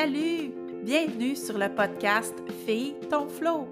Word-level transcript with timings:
Salut! 0.00 0.54
Bienvenue 0.84 1.34
sur 1.34 1.58
le 1.58 1.68
podcast 1.68 2.32
Fille 2.64 2.94
ton 3.10 3.28
flow, 3.28 3.66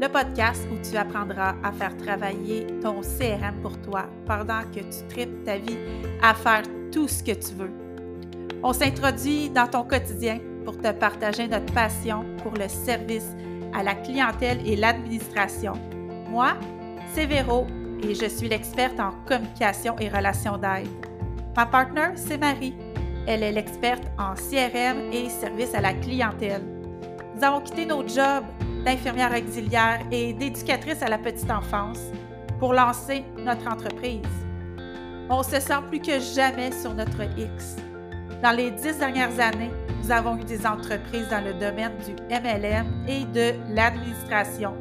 le 0.00 0.08
podcast 0.08 0.66
où 0.72 0.78
tu 0.82 0.96
apprendras 0.96 1.54
à 1.62 1.70
faire 1.70 1.94
travailler 1.98 2.66
ton 2.80 3.02
CRM 3.02 3.60
pour 3.60 3.78
toi 3.82 4.06
pendant 4.24 4.62
que 4.74 4.80
tu 4.80 5.06
tripes 5.10 5.44
ta 5.44 5.58
vie 5.58 5.76
à 6.22 6.32
faire 6.32 6.62
tout 6.90 7.06
ce 7.06 7.22
que 7.22 7.32
tu 7.32 7.54
veux. 7.56 7.70
On 8.62 8.72
s'introduit 8.72 9.50
dans 9.50 9.66
ton 9.66 9.84
quotidien 9.84 10.38
pour 10.64 10.78
te 10.78 10.90
partager 10.92 11.46
notre 11.46 11.70
passion 11.74 12.24
pour 12.42 12.52
le 12.52 12.68
service 12.68 13.36
à 13.74 13.82
la 13.82 13.96
clientèle 13.96 14.66
et 14.66 14.76
l'administration. 14.76 15.74
Moi, 16.30 16.54
c'est 17.12 17.26
Véro 17.26 17.66
et 18.02 18.14
je 18.14 18.30
suis 18.30 18.48
l'experte 18.48 18.98
en 18.98 19.10
communication 19.26 19.94
et 19.98 20.08
relations 20.08 20.56
d'aide. 20.56 20.88
Ma 21.54 21.66
partenaire, 21.66 22.12
c'est 22.14 22.38
Marie. 22.38 22.72
Elle 23.26 23.42
est 23.42 23.52
l'experte 23.52 24.04
en 24.18 24.34
CRM 24.34 25.12
et 25.12 25.28
service 25.28 25.74
à 25.74 25.80
la 25.80 25.94
clientèle. 25.94 26.62
Nous 27.34 27.42
avons 27.44 27.60
quitté 27.60 27.84
nos 27.84 28.06
jobs 28.06 28.44
d'infirmière 28.84 29.32
auxiliaire 29.32 30.00
et 30.12 30.32
d'éducatrice 30.32 31.02
à 31.02 31.08
la 31.08 31.18
petite 31.18 31.50
enfance 31.50 31.98
pour 32.60 32.72
lancer 32.72 33.24
notre 33.38 33.66
entreprise. 33.66 34.22
On 35.28 35.42
se 35.42 35.58
sent 35.58 35.82
plus 35.88 36.00
que 36.00 36.20
jamais 36.20 36.70
sur 36.70 36.94
notre 36.94 37.22
X. 37.36 37.76
Dans 38.42 38.52
les 38.52 38.70
dix 38.70 38.96
dernières 38.98 39.40
années, 39.40 39.72
nous 40.02 40.12
avons 40.12 40.36
eu 40.36 40.44
des 40.44 40.64
entreprises 40.64 41.28
dans 41.28 41.44
le 41.44 41.52
domaine 41.54 41.96
du 42.06 42.12
MLM 42.32 43.06
et 43.08 43.24
de 43.24 43.54
l'administration. 43.74 44.76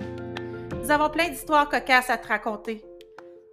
Nous 0.83 0.91
avons 0.91 1.09
plein 1.09 1.29
d'histoires 1.29 1.67
cocasses 1.67 2.11
à 2.11 2.17
te 2.17 2.27
raconter. 2.27 2.83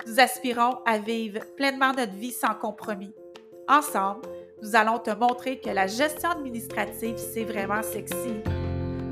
Nous 0.07 0.21
aspirons 0.21 0.81
à 0.85 0.99
vivre 0.99 1.41
pleinement 1.57 1.95
notre 1.95 2.13
vie 2.13 2.33
sans 2.33 2.55
compromis. 2.55 3.15
Ensemble, 3.69 4.29
nous 4.63 4.77
allons 4.77 5.01
te 5.01 5.11
montrer 5.11 5.59
que 5.59 5.71
la 5.71 5.89
gestion 5.89 6.31
administrative, 6.31 7.17
c'est 7.17 7.45
vraiment 7.45 7.83
sexy. 7.83 8.43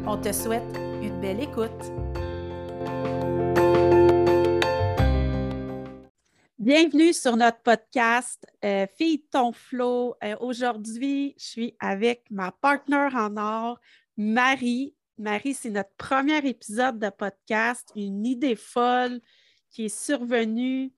On 0.06 0.16
te 0.16 0.32
souhaite 0.32 0.76
une 1.02 1.20
belle 1.20 1.40
écoute. 1.40 1.70
Bienvenue 6.56 7.12
sur 7.12 7.36
notre 7.36 7.60
podcast 7.62 8.46
euh, 8.64 8.86
Fille 8.96 9.24
ton 9.24 9.52
flow. 9.52 10.14
Euh, 10.22 10.36
aujourd'hui, 10.38 11.34
je 11.36 11.44
suis 11.44 11.76
avec 11.80 12.22
ma 12.30 12.52
partenaire 12.52 13.16
en 13.16 13.36
or, 13.36 13.80
Marie. 14.16 14.94
Marie, 15.18 15.54
c'est 15.54 15.70
notre 15.70 15.94
premier 15.96 16.46
épisode 16.46 17.00
de 17.00 17.10
podcast, 17.10 17.90
une 17.96 18.24
idée 18.24 18.54
folle 18.54 19.20
qui 19.68 19.86
est 19.86 19.88
survenue 19.94 20.92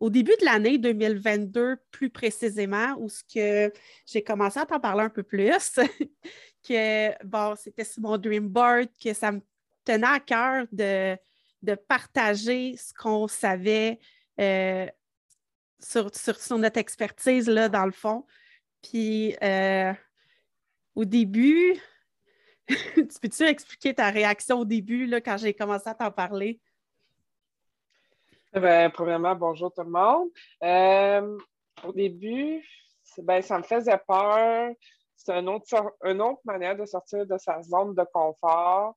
au 0.00 0.10
début 0.10 0.34
de 0.40 0.44
l'année 0.44 0.78
2022, 0.78 1.76
plus 1.90 2.10
précisément, 2.10 2.94
où 2.98 3.08
ce 3.08 3.22
que 3.24 3.72
j'ai 4.06 4.22
commencé 4.22 4.60
à 4.60 4.66
t'en 4.66 4.80
parler 4.80 5.02
un 5.02 5.08
peu 5.08 5.22
plus, 5.22 5.78
que 6.68 7.24
bon, 7.24 7.54
c'était 7.56 7.84
sur 7.84 8.02
mon 8.02 8.16
dream 8.16 8.48
board, 8.48 8.88
que 9.02 9.12
ça 9.12 9.32
me 9.32 9.40
tenait 9.84 10.06
à 10.06 10.20
cœur 10.20 10.66
de, 10.70 11.16
de 11.62 11.74
partager 11.74 12.76
ce 12.76 12.94
qu'on 12.94 13.26
savait 13.26 13.98
euh, 14.40 14.86
sur, 15.80 16.10
sur, 16.14 16.58
notre 16.58 16.78
expertise, 16.78 17.48
là, 17.48 17.68
dans 17.68 17.86
le 17.86 17.92
fond. 17.92 18.24
Puis, 18.82 19.36
euh, 19.42 19.92
au 20.94 21.04
début, 21.04 21.74
tu 22.68 23.04
peux-tu 23.20 23.44
expliquer 23.44 23.94
ta 23.94 24.10
réaction 24.10 24.60
au 24.60 24.64
début, 24.64 25.06
là, 25.06 25.20
quand 25.20 25.36
j'ai 25.38 25.54
commencé 25.54 25.88
à 25.88 25.94
t'en 25.94 26.12
parler? 26.12 26.60
Ben, 28.54 28.90
premièrement, 28.90 29.34
bonjour 29.34 29.70
tout 29.72 29.82
le 29.82 29.90
monde. 29.90 30.30
Euh, 30.62 31.38
au 31.84 31.92
début, 31.92 32.66
ben, 33.18 33.42
ça 33.42 33.58
me 33.58 33.62
faisait 33.62 34.00
peur. 34.08 34.70
C'est 35.16 35.36
autre, 35.46 35.96
une 36.02 36.22
autre 36.22 36.40
manière 36.44 36.74
de 36.74 36.86
sortir 36.86 37.26
de 37.26 37.36
sa 37.36 37.60
zone 37.62 37.94
de 37.94 38.04
confort. 38.10 38.96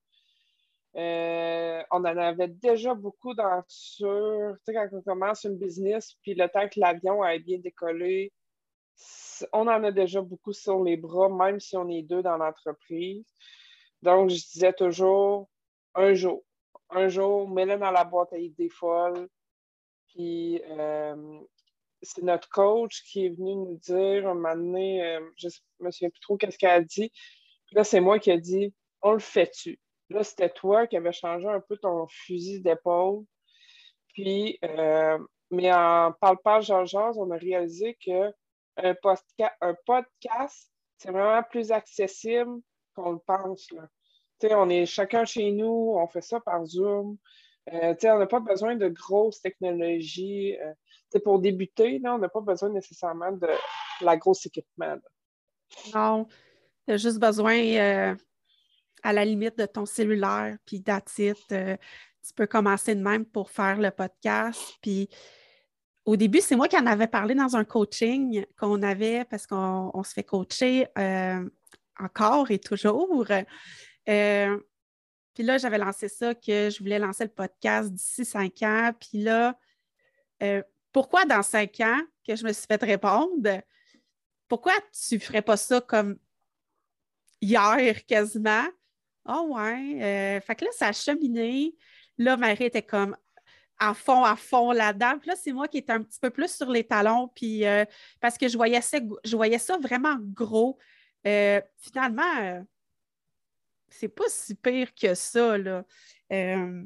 Euh, 0.95 1.83
on 1.91 1.99
en 1.99 2.17
avait 2.17 2.47
déjà 2.47 2.93
beaucoup 2.93 3.33
dans 3.33 3.61
sur, 3.67 4.55
tu 4.65 4.73
sais, 4.73 4.73
quand 4.73 4.87
on 4.93 5.01
commence 5.01 5.43
une 5.43 5.57
business, 5.57 6.13
puis 6.21 6.33
le 6.33 6.47
temps 6.47 6.69
que 6.69 6.79
l'avion 6.79 7.21
a 7.21 7.37
bien 7.37 7.59
décollé, 7.59 8.31
on 9.51 9.67
en 9.67 9.83
a 9.83 9.91
déjà 9.91 10.21
beaucoup 10.21 10.53
sur 10.53 10.81
les 10.81 10.95
bras, 10.95 11.27
même 11.27 11.59
si 11.59 11.75
on 11.75 11.89
est 11.89 12.03
deux 12.03 12.23
dans 12.23 12.37
l'entreprise. 12.37 13.25
Donc, 14.01 14.29
je 14.29 14.35
disais 14.53 14.73
toujours, 14.73 15.49
un 15.95 16.13
jour, 16.13 16.41
un 16.89 17.09
jour, 17.09 17.49
mets-le 17.49 17.77
dans 17.77 17.91
la 17.91 18.05
boîte 18.05 18.31
à 18.31 18.37
idées 18.37 18.69
folles. 18.69 19.27
Puis, 20.13 20.61
euh, 20.69 21.39
c'est 22.01 22.23
notre 22.23 22.49
coach 22.49 23.03
qui 23.03 23.25
est 23.25 23.29
venu 23.29 23.55
nous 23.55 23.77
dire, 23.77 24.27
un 24.27 24.33
moment 24.33 24.55
donné, 24.55 25.03
euh, 25.03 25.21
je 25.37 25.47
ne 25.79 25.85
me 25.85 25.91
souviens 25.91 26.09
plus 26.09 26.19
trop 26.19 26.37
qu'est-ce 26.37 26.57
qu'elle 26.57 26.69
a 26.69 26.81
dit. 26.81 27.11
Puis 27.67 27.75
là, 27.75 27.83
c'est 27.83 27.99
moi 27.99 28.19
qui 28.19 28.31
ai 28.31 28.39
dit, 28.39 28.73
on 29.01 29.13
le 29.13 29.19
fait-tu? 29.19 29.79
Là, 30.09 30.23
c'était 30.23 30.49
toi 30.49 30.87
qui 30.87 30.97
avais 30.97 31.13
changé 31.13 31.47
un 31.47 31.61
peu 31.61 31.77
ton 31.77 32.07
fusil 32.07 32.61
d'épaule. 32.61 33.23
Puis, 34.13 34.59
euh, 34.65 35.17
mais 35.51 35.71
en 35.73 36.11
parle-pas 36.19 36.61
Georges, 36.61 36.95
on 36.95 37.31
a 37.31 37.37
réalisé 37.37 37.95
qu'un 37.95 38.31
un 38.77 39.75
podcast, 39.85 40.71
c'est 40.97 41.11
vraiment 41.11 41.43
plus 41.43 41.71
accessible 41.71 42.61
qu'on 42.95 43.13
le 43.13 43.19
pense. 43.19 43.71
Là. 43.71 43.87
On 44.51 44.69
est 44.69 44.85
chacun 44.85 45.23
chez 45.23 45.51
nous, 45.51 45.93
on 45.95 46.07
fait 46.07 46.21
ça 46.21 46.39
par 46.39 46.65
Zoom. 46.65 47.17
Euh, 47.71 47.93
on 48.03 48.19
n'a 48.19 48.27
pas 48.27 48.39
besoin 48.39 48.75
de 48.75 48.87
grosses 48.87 49.41
technologies. 49.41 50.57
Euh, 50.59 50.73
pour 51.23 51.39
débuter, 51.39 51.99
là, 51.99 52.15
on 52.15 52.17
n'a 52.17 52.29
pas 52.29 52.41
besoin 52.41 52.69
nécessairement 52.69 53.31
de 53.31 53.47
la 54.01 54.17
grosse 54.17 54.45
équipement. 54.45 54.95
Non, 55.93 56.25
tu 56.87 56.93
as 56.93 56.97
juste 56.97 57.19
besoin 57.19 57.57
euh, 57.57 58.15
à 59.03 59.13
la 59.13 59.25
limite 59.25 59.57
de 59.57 59.65
ton 59.65 59.85
cellulaire, 59.85 60.57
puis 60.65 60.83
euh, 60.87 61.77
tu 62.25 62.33
peux 62.35 62.47
commencer 62.47 62.95
de 62.95 63.01
même 63.01 63.25
pour 63.25 63.51
faire 63.51 63.77
le 63.77 63.91
podcast. 63.91 64.77
Puis 64.81 65.09
au 66.05 66.15
début, 66.15 66.39
c'est 66.39 66.55
moi 66.55 66.67
qui 66.67 66.77
en 66.77 66.85
avais 66.85 67.07
parlé 67.07 67.35
dans 67.35 67.55
un 67.55 67.65
coaching 67.65 68.45
qu'on 68.57 68.81
avait 68.81 69.25
parce 69.25 69.45
qu'on 69.45 70.03
se 70.03 70.13
fait 70.13 70.23
coacher 70.23 70.87
encore 71.99 72.51
et 72.51 72.59
toujours. 72.59 73.27
Puis 75.33 75.43
là, 75.43 75.57
j'avais 75.57 75.77
lancé 75.77 76.07
ça, 76.07 76.35
que 76.35 76.69
je 76.69 76.79
voulais 76.79 76.99
lancer 76.99 77.23
le 77.23 77.29
podcast 77.29 77.91
d'ici 77.91 78.25
cinq 78.25 78.61
ans. 78.63 78.91
Puis 78.99 79.21
là, 79.21 79.57
pourquoi 80.91 81.25
dans 81.25 81.43
cinq 81.43 81.79
ans 81.79 81.99
que 82.27 82.35
je 82.35 82.43
me 82.43 82.51
suis 82.51 82.65
fait 82.67 82.81
répondre? 82.83 83.61
Pourquoi 84.47 84.73
tu 85.07 85.15
ne 85.15 85.19
ferais 85.19 85.41
pas 85.41 85.57
ça 85.57 85.79
comme 85.79 86.17
hier 87.39 88.05
quasiment? 88.05 88.65
Oh 89.25 89.55
ouais. 89.55 90.03
Euh, 90.03 90.41
fait 90.41 90.55
que 90.55 90.65
là, 90.65 90.71
ça 90.73 90.87
a 90.87 90.91
cheminé. 90.93 91.75
Là, 92.17 92.37
Marie 92.37 92.65
était 92.65 92.81
comme 92.81 93.15
à 93.79 93.93
fond, 93.93 94.23
à 94.23 94.35
fond 94.35 94.71
là-dedans. 94.71 95.17
Puis 95.19 95.29
là, 95.29 95.35
c'est 95.35 95.53
moi 95.53 95.67
qui 95.67 95.77
étais 95.79 95.93
un 95.93 96.03
petit 96.03 96.19
peu 96.19 96.29
plus 96.29 96.53
sur 96.55 96.69
les 96.69 96.83
talons, 96.83 97.29
puis 97.29 97.65
euh, 97.65 97.85
parce 98.19 98.37
que 98.37 98.47
je 98.47 98.57
voyais 98.57 98.81
ça, 98.81 98.97
je 99.23 99.35
voyais 99.35 99.57
ça 99.57 99.77
vraiment 99.77 100.17
gros. 100.19 100.77
Euh, 101.25 101.61
finalement, 101.77 102.63
c'est 103.91 104.07
pas 104.07 104.27
si 104.27 104.55
pire 104.55 104.93
que 104.93 105.13
ça, 105.13 105.57
là. 105.57 105.85
Que 106.29 106.85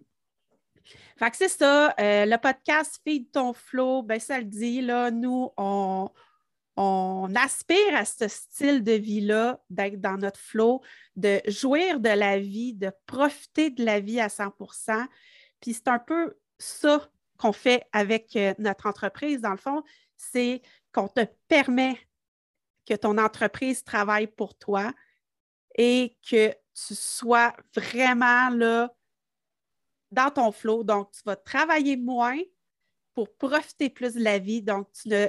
c'est 1.34 1.48
ça, 1.48 1.96
le 1.98 2.38
podcast 2.38 3.00
Feed 3.04 3.32
ton 3.32 3.54
flow, 3.54 4.04
ben 4.04 4.20
ça 4.20 4.40
le 4.40 4.46
dit, 4.46 4.82
là, 4.82 5.12
nous, 5.12 5.52
on, 5.58 6.10
on 6.78 7.34
aspire 7.36 7.96
à 7.96 8.06
ce 8.06 8.28
style 8.28 8.84
de 8.84 8.92
vie-là, 8.92 9.62
d'être 9.70 10.02
dans 10.02 10.18
notre 10.18 10.40
flow, 10.40 10.82
de 11.16 11.42
jouir 11.48 12.00
de 12.00 12.10
la 12.10 12.40
vie, 12.40 12.74
de 12.74 12.92
profiter 13.06 13.70
de 13.70 13.86
la 13.86 14.00
vie 14.00 14.20
à 14.20 14.28
100% 14.28 15.08
Puis 15.62 15.74
c'est 15.74 15.88
un 15.88 16.00
peu 16.00 16.38
ça 16.58 17.10
qu'on 17.38 17.54
fait 17.54 17.86
avec 17.92 18.36
euh, 18.36 18.54
notre 18.60 18.88
entreprise, 18.88 19.42
dans 19.42 19.52
le 19.52 19.58
fond, 19.58 19.84
c'est 20.16 20.62
qu'on 20.92 21.08
te 21.08 21.26
permet 21.48 21.98
que 22.86 22.94
ton 22.94 23.18
entreprise 23.18 23.84
travaille 23.84 24.28
pour 24.28 24.58
toi 24.58 24.94
et 25.78 26.18
que 26.28 26.52
tu 26.74 26.96
sois 26.96 27.56
vraiment 27.74 28.50
là 28.50 28.94
dans 30.12 30.32
ton 30.32 30.52
flow. 30.52 30.84
Donc, 30.84 31.12
tu 31.12 31.22
vas 31.26 31.36
travailler 31.36 31.98
moins 31.98 32.40
pour 33.14 33.34
profiter 33.36 33.90
plus 33.90 34.16
de 34.16 34.24
la 34.24 34.40
vie. 34.40 34.62
Donc, 34.62 34.92
tu 34.92 35.10
ne 35.10 35.28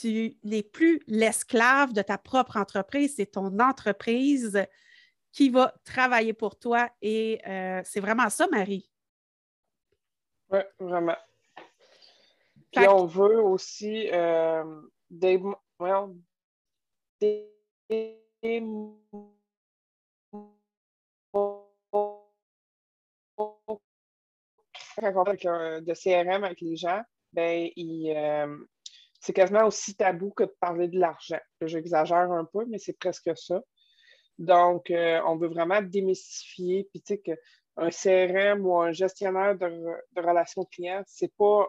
tu 0.00 0.36
n'es 0.44 0.62
plus 0.62 1.00
l'esclave 1.06 1.94
de 1.94 2.02
ta 2.02 2.18
propre 2.18 2.58
entreprise, 2.58 3.14
c'est 3.16 3.32
ton 3.32 3.58
entreprise 3.58 4.62
qui 5.32 5.48
va 5.48 5.74
travailler 5.84 6.34
pour 6.34 6.58
toi. 6.58 6.90
Et 7.00 7.40
euh, 7.46 7.80
c'est 7.84 8.00
vraiment 8.00 8.28
ça, 8.28 8.46
Marie. 8.48 8.90
Oui, 10.50 10.60
vraiment. 10.78 11.16
Puis 12.72 12.86
on 12.86 13.06
veut 13.06 13.40
aussi 13.40 14.10
euh, 14.12 14.82
des, 15.08 15.40
des, 17.20 17.50
de 25.02 25.94
CRM 25.94 26.44
avec 26.44 26.60
les 26.60 26.76
gens, 26.76 27.02
ben, 27.32 27.68
euh, 27.78 28.56
c'est 29.20 29.32
quasiment 29.32 29.66
aussi 29.66 29.94
tabou 29.94 30.30
que 30.30 30.44
de 30.44 30.54
parler 30.60 30.88
de 30.88 30.98
l'argent. 30.98 31.40
J'exagère 31.60 32.30
un 32.30 32.44
peu, 32.44 32.64
mais 32.66 32.78
c'est 32.78 32.98
presque 32.98 33.30
ça. 33.36 33.62
Donc, 34.38 34.90
euh, 34.90 35.20
on 35.26 35.36
veut 35.36 35.48
vraiment 35.48 35.82
démystifier. 35.82 36.88
Puis, 36.90 37.02
tu 37.02 37.14
sais, 37.14 37.18
qu'un 37.18 37.90
CRM 37.90 38.64
ou 38.64 38.78
un 38.80 38.92
gestionnaire 38.92 39.56
de, 39.56 39.68
de 39.68 40.20
relations 40.20 40.64
clients, 40.64 41.02
c'est 41.06 41.32
pas 41.36 41.68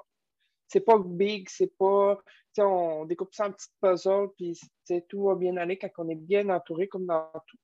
c'est 0.69 0.81
pas 0.81 0.99
big, 0.99 1.49
c'est 1.49 1.75
pas. 1.77 2.17
On 2.59 3.05
découpe 3.05 3.33
ça 3.33 3.47
en 3.47 3.51
petites 3.51 3.73
puzzles, 3.81 4.29
puis 4.37 4.59
tout 5.07 5.23
va 5.23 5.35
bien 5.35 5.55
aller 5.57 5.77
quand 5.77 5.89
on 5.97 6.09
est 6.09 6.15
bien 6.15 6.49
entouré, 6.49 6.87
comme 6.87 7.05
dans 7.05 7.29
tout. 7.47 7.57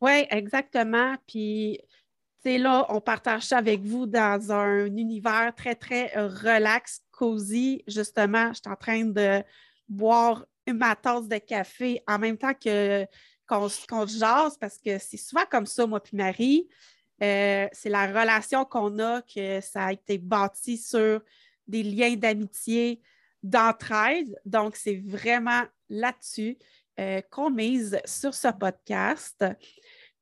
Oui, 0.00 0.26
exactement. 0.30 1.16
Puis, 1.26 1.80
sais, 2.42 2.58
là, 2.58 2.86
on 2.88 3.00
partage 3.00 3.44
ça 3.44 3.58
avec 3.58 3.82
vous 3.82 4.06
dans 4.06 4.52
un 4.52 4.86
univers 4.86 5.52
très, 5.56 5.74
très 5.74 6.12
relax, 6.16 7.02
cosy. 7.10 7.82
Justement, 7.86 8.48
je 8.48 8.60
suis 8.60 8.72
en 8.72 8.76
train 8.76 9.04
de 9.04 9.42
boire 9.88 10.44
ma 10.72 10.94
tasse 10.94 11.28
de 11.28 11.38
café 11.38 12.02
en 12.06 12.18
même 12.18 12.36
temps 12.36 12.54
que 12.54 13.06
qu'on 13.46 13.68
se 13.68 14.18
jase 14.18 14.58
parce 14.58 14.76
que 14.78 14.98
c'est 14.98 15.16
souvent 15.16 15.44
comme 15.50 15.64
ça, 15.64 15.86
moi 15.86 16.00
puis 16.02 16.16
Marie. 16.16 16.68
Euh, 17.22 17.66
c'est 17.72 17.88
la 17.88 18.06
relation 18.06 18.64
qu'on 18.64 18.98
a 18.98 19.22
que 19.22 19.60
ça 19.60 19.86
a 19.86 19.92
été 19.92 20.18
bâti 20.18 20.76
sur 20.76 21.22
des 21.66 21.82
liens 21.82 22.14
d'amitié, 22.14 23.00
d'entraide. 23.42 24.38
Donc, 24.44 24.76
c'est 24.76 25.02
vraiment 25.04 25.62
là-dessus 25.88 26.58
euh, 27.00 27.20
qu'on 27.30 27.50
mise 27.50 27.98
sur 28.04 28.34
ce 28.34 28.48
podcast. 28.48 29.44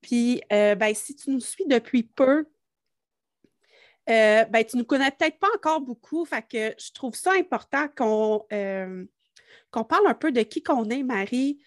Puis, 0.06 0.40
euh, 0.52 0.76
ben, 0.76 0.94
si 0.94 1.16
tu 1.16 1.30
nous 1.30 1.40
suis 1.40 1.66
depuis 1.66 2.04
peu, 2.04 2.46
euh, 4.08 4.44
ben, 4.44 4.64
tu 4.64 4.76
ne 4.76 4.82
nous 4.82 4.86
connais 4.86 5.10
peut-être 5.10 5.40
pas 5.40 5.48
encore 5.56 5.80
beaucoup. 5.80 6.24
Je 6.24 6.92
trouve 6.92 7.16
ça 7.16 7.32
important 7.32 7.88
qu'on 7.88 8.46
qu'on 9.72 9.84
parle 9.84 10.06
un 10.06 10.14
peu 10.14 10.30
de 10.30 10.42
qui 10.42 10.62
qu'on 10.62 10.88
est, 10.90 11.02
Marie. 11.02 11.58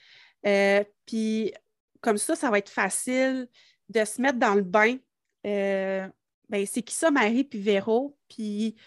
puis, 1.05 1.53
comme 1.99 2.17
ça, 2.17 2.37
ça 2.37 2.49
va 2.49 2.59
être 2.59 2.69
facile 2.69 3.49
de 3.89 4.05
se 4.05 4.21
mettre 4.21 4.39
dans 4.39 4.55
le 4.55 4.63
bain. 4.63 4.95
ben, 5.43 6.65
c'est 6.65 6.81
qui 6.81 6.95
ça, 6.95 7.11
Marie 7.11 7.43
puis 7.43 7.59
Véro? 7.59 8.17
Puis, 8.29 8.77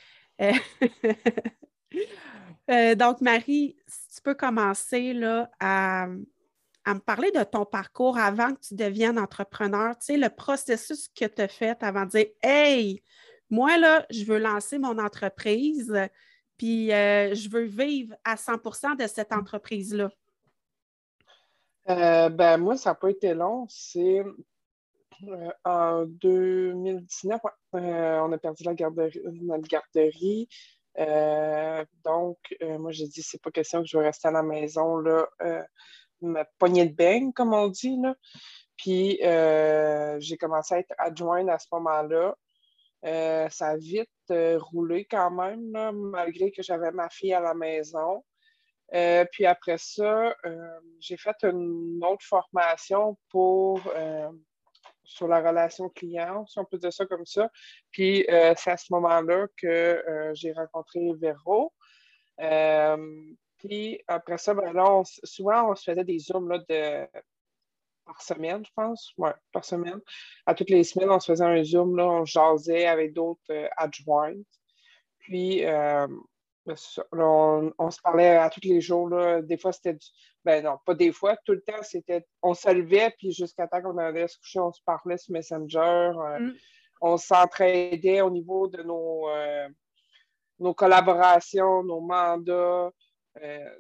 euh, 0.40 0.52
euh, 2.70 2.94
donc, 2.94 3.20
Marie, 3.20 3.76
si 3.87 4.16
tu 4.16 4.22
peux 4.22 4.34
commencer 4.34 5.12
là, 5.12 5.50
à, 5.60 6.08
me 6.87 6.99
parler 7.00 7.31
de 7.31 7.43
ton 7.44 7.64
parcours 7.64 8.19
avant 8.19 8.55
que 8.55 8.61
tu 8.61 8.75
deviennes 8.75 9.19
entrepreneur, 9.19 9.96
tu 9.99 10.06
sais, 10.06 10.17
le 10.17 10.29
processus 10.29 11.08
que 11.08 11.25
tu 11.25 11.43
as 11.43 11.49
fait 11.49 11.82
avant 11.82 12.05
de 12.05 12.11
dire 12.11 12.26
Hey, 12.43 13.02
moi, 13.50 13.79
là, 13.79 14.06
je 14.11 14.25
veux 14.25 14.38
lancer 14.38 14.79
mon 14.79 14.99
entreprise, 14.99 15.94
puis 16.56 16.93
euh, 16.93 17.34
je 17.34 17.49
veux 17.49 17.64
vivre 17.64 18.14
à 18.25 18.37
100% 18.37 18.96
de 18.96 19.06
cette 19.06 19.32
entreprise-là. 19.32 20.11
ben, 21.87 22.56
moi, 22.58 22.76
ça 22.76 22.90
n'a 22.90 22.94
pas 22.94 23.11
été 23.11 23.35
long. 23.35 23.67
C'est 23.69 24.25
euh, 25.28 25.50
en 25.64 26.05
2019, 26.06 27.40
euh, 27.75 28.20
on 28.20 28.32
a 28.32 28.38
perdu 28.38 28.64
la 28.64 28.75
garderie, 28.75 29.20
notre 29.25 29.69
garderie. 29.69 30.49
Euh, 30.99 31.85
donc, 32.05 32.38
moi, 32.61 32.93
j'ai 32.93 33.06
dit, 33.06 33.23
c'est 33.23 33.40
pas 33.40 33.50
question 33.50 33.81
que 33.82 33.88
je 33.88 33.96
vais 33.96 34.05
rester 34.05 34.28
à 34.28 34.32
la 34.32 34.43
maison, 34.43 34.96
là, 34.99 35.26
ma 36.23 36.45
poignée 36.59 36.87
de 36.87 36.95
beigne, 36.95 37.33
comme 37.33 37.55
on 37.55 37.69
dit. 37.69 37.97
Là. 38.01 38.15
Puis, 38.77 39.19
j'ai 40.21 40.37
commencé 40.37 40.75
à 40.75 40.79
être 40.79 40.95
adjointe 40.99 41.49
à 41.49 41.59
ce 41.59 41.67
moment-là. 41.73 42.35
ça 43.51 43.69
a 43.69 43.77
vite 43.77 44.09
roulé 44.31 45.05
quand 45.05 45.31
même, 45.31 45.93
malgré 45.93 46.51
que 46.51 46.63
j'avais 46.63 46.91
ma 46.91 47.09
fille 47.09 47.35
à 47.35 47.41
la 47.41 47.55
maison. 47.55 48.25
puis 49.33 49.47
après 49.47 49.79
ça, 49.79 50.35
j'ai 51.01 51.17
fait 51.17 51.37
une 51.43 52.01
autre 52.05 52.25
formation 52.25 53.17
pour 53.31 53.81
sur 55.05 55.29
la 55.29 55.41
relation 55.41 55.89
client, 55.91 56.47
si 56.47 56.59
on 56.59 56.65
peut 56.65 56.79
dire 56.79 56.93
ça 56.93 57.07
comme 57.07 57.27
ça. 57.27 57.51
Puis 57.91 58.27
euh, 58.29 58.55
c'est 58.57 58.71
à 58.71 58.77
ce 58.77 58.93
moment-là 58.93 59.47
que 59.57 59.67
euh, 59.67 60.35
j'ai 60.35 60.53
rencontré 60.53 61.01
Véro. 61.15 61.73
Euh, 63.64 63.69
puis 63.69 64.00
après 64.09 64.38
ça, 64.38 64.55
ben 64.55 64.73
là, 64.73 65.03
souvent, 65.25 65.70
on 65.70 65.75
se 65.75 65.85
faisait 65.85 66.05
des 66.05 66.19
zooms 66.19 66.49
là, 66.49 66.59
de, 66.59 67.06
par 68.05 68.20
semaine, 68.20 68.64
je 68.64 68.70
pense. 68.75 69.12
Oui, 69.17 69.31
par 69.53 69.64
semaine. 69.64 70.00
À 70.47 70.55
toutes 70.55 70.70
les 70.70 70.85
semaines, 70.85 71.11
on 71.11 71.20
se 71.20 71.32
faisait 71.32 71.44
un 71.44 71.62
zoom, 71.62 71.97
là, 71.97 72.05
on 72.05 72.25
jasait 72.25 72.87
avec 72.87 73.12
d'autres 73.12 73.69
adjoints. 73.76 74.35
Puis 75.20 75.64
ben, 76.64 76.76
on, 77.79 77.91
se 77.91 78.00
parlait 78.00 78.37
à 78.37 78.49
tous 78.49 78.61
les 78.62 78.81
jours. 78.81 79.09
Là. 79.09 79.43
Des 79.43 79.59
fois, 79.59 79.73
c'était 79.73 79.94
du... 79.94 80.06
Ben 80.44 80.64
non, 80.64 80.79
pas 80.85 80.94
des 80.94 81.12
fois. 81.12 81.37
Tout 81.44 81.53
le 81.53 81.62
temps, 81.62 81.82
c'était. 81.82 82.25
On 82.43 82.55
se 82.55 82.69
levait, 82.70 83.14
puis 83.19 83.32
jusqu'à 83.32 83.67
temps 83.67 83.81
qu'on 83.81 83.99
allait 83.99 84.29
se 84.29 84.38
coucher, 84.38 84.61
on 84.61 84.73
se 84.73 84.81
parlait 84.85 85.17
sur 85.17 85.32
Messenger. 85.32 85.79
Euh, 85.79 86.38
mm. 86.38 86.55
On 87.00 87.17
s'entraidait 87.17 88.20
au 88.20 88.31
niveau 88.31 88.69
de 88.69 88.82
nos, 88.82 89.29
euh, 89.29 89.69
nos 90.59 90.75
collaborations, 90.75 91.82
nos 91.85 92.00
mandats. 92.00 92.91
Euh, 93.40 93.79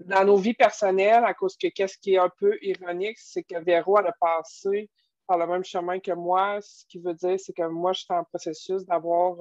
dans 0.00 0.24
nos 0.24 0.36
vies 0.36 0.54
personnelles, 0.54 1.24
à 1.24 1.34
cause 1.34 1.56
que 1.56 1.68
qu'est-ce 1.68 1.98
qui 1.98 2.14
est 2.14 2.18
un 2.18 2.30
peu 2.38 2.58
ironique, 2.62 3.18
c'est 3.18 3.42
que 3.42 3.58
Véro, 3.62 3.98
elle 3.98 4.08
a 4.08 4.14
passé 4.20 4.90
par 5.26 5.38
le 5.38 5.46
même 5.46 5.64
chemin 5.64 6.00
que 6.00 6.12
moi, 6.12 6.58
ce 6.60 6.84
qui 6.86 6.98
veut 6.98 7.14
dire, 7.14 7.38
c'est 7.38 7.52
que 7.52 7.66
moi, 7.66 7.92
je 7.92 8.00
suis 8.00 8.12
en 8.12 8.24
processus 8.24 8.84
d'avoir 8.84 9.36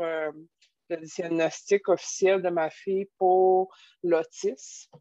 le 0.90 0.98
diagnostic 0.98 1.90
officiel 1.90 2.42
de 2.42 2.50
ma 2.50 2.70
fille 2.70 3.10
pour 3.18 3.74
l'autisme. 4.04 4.92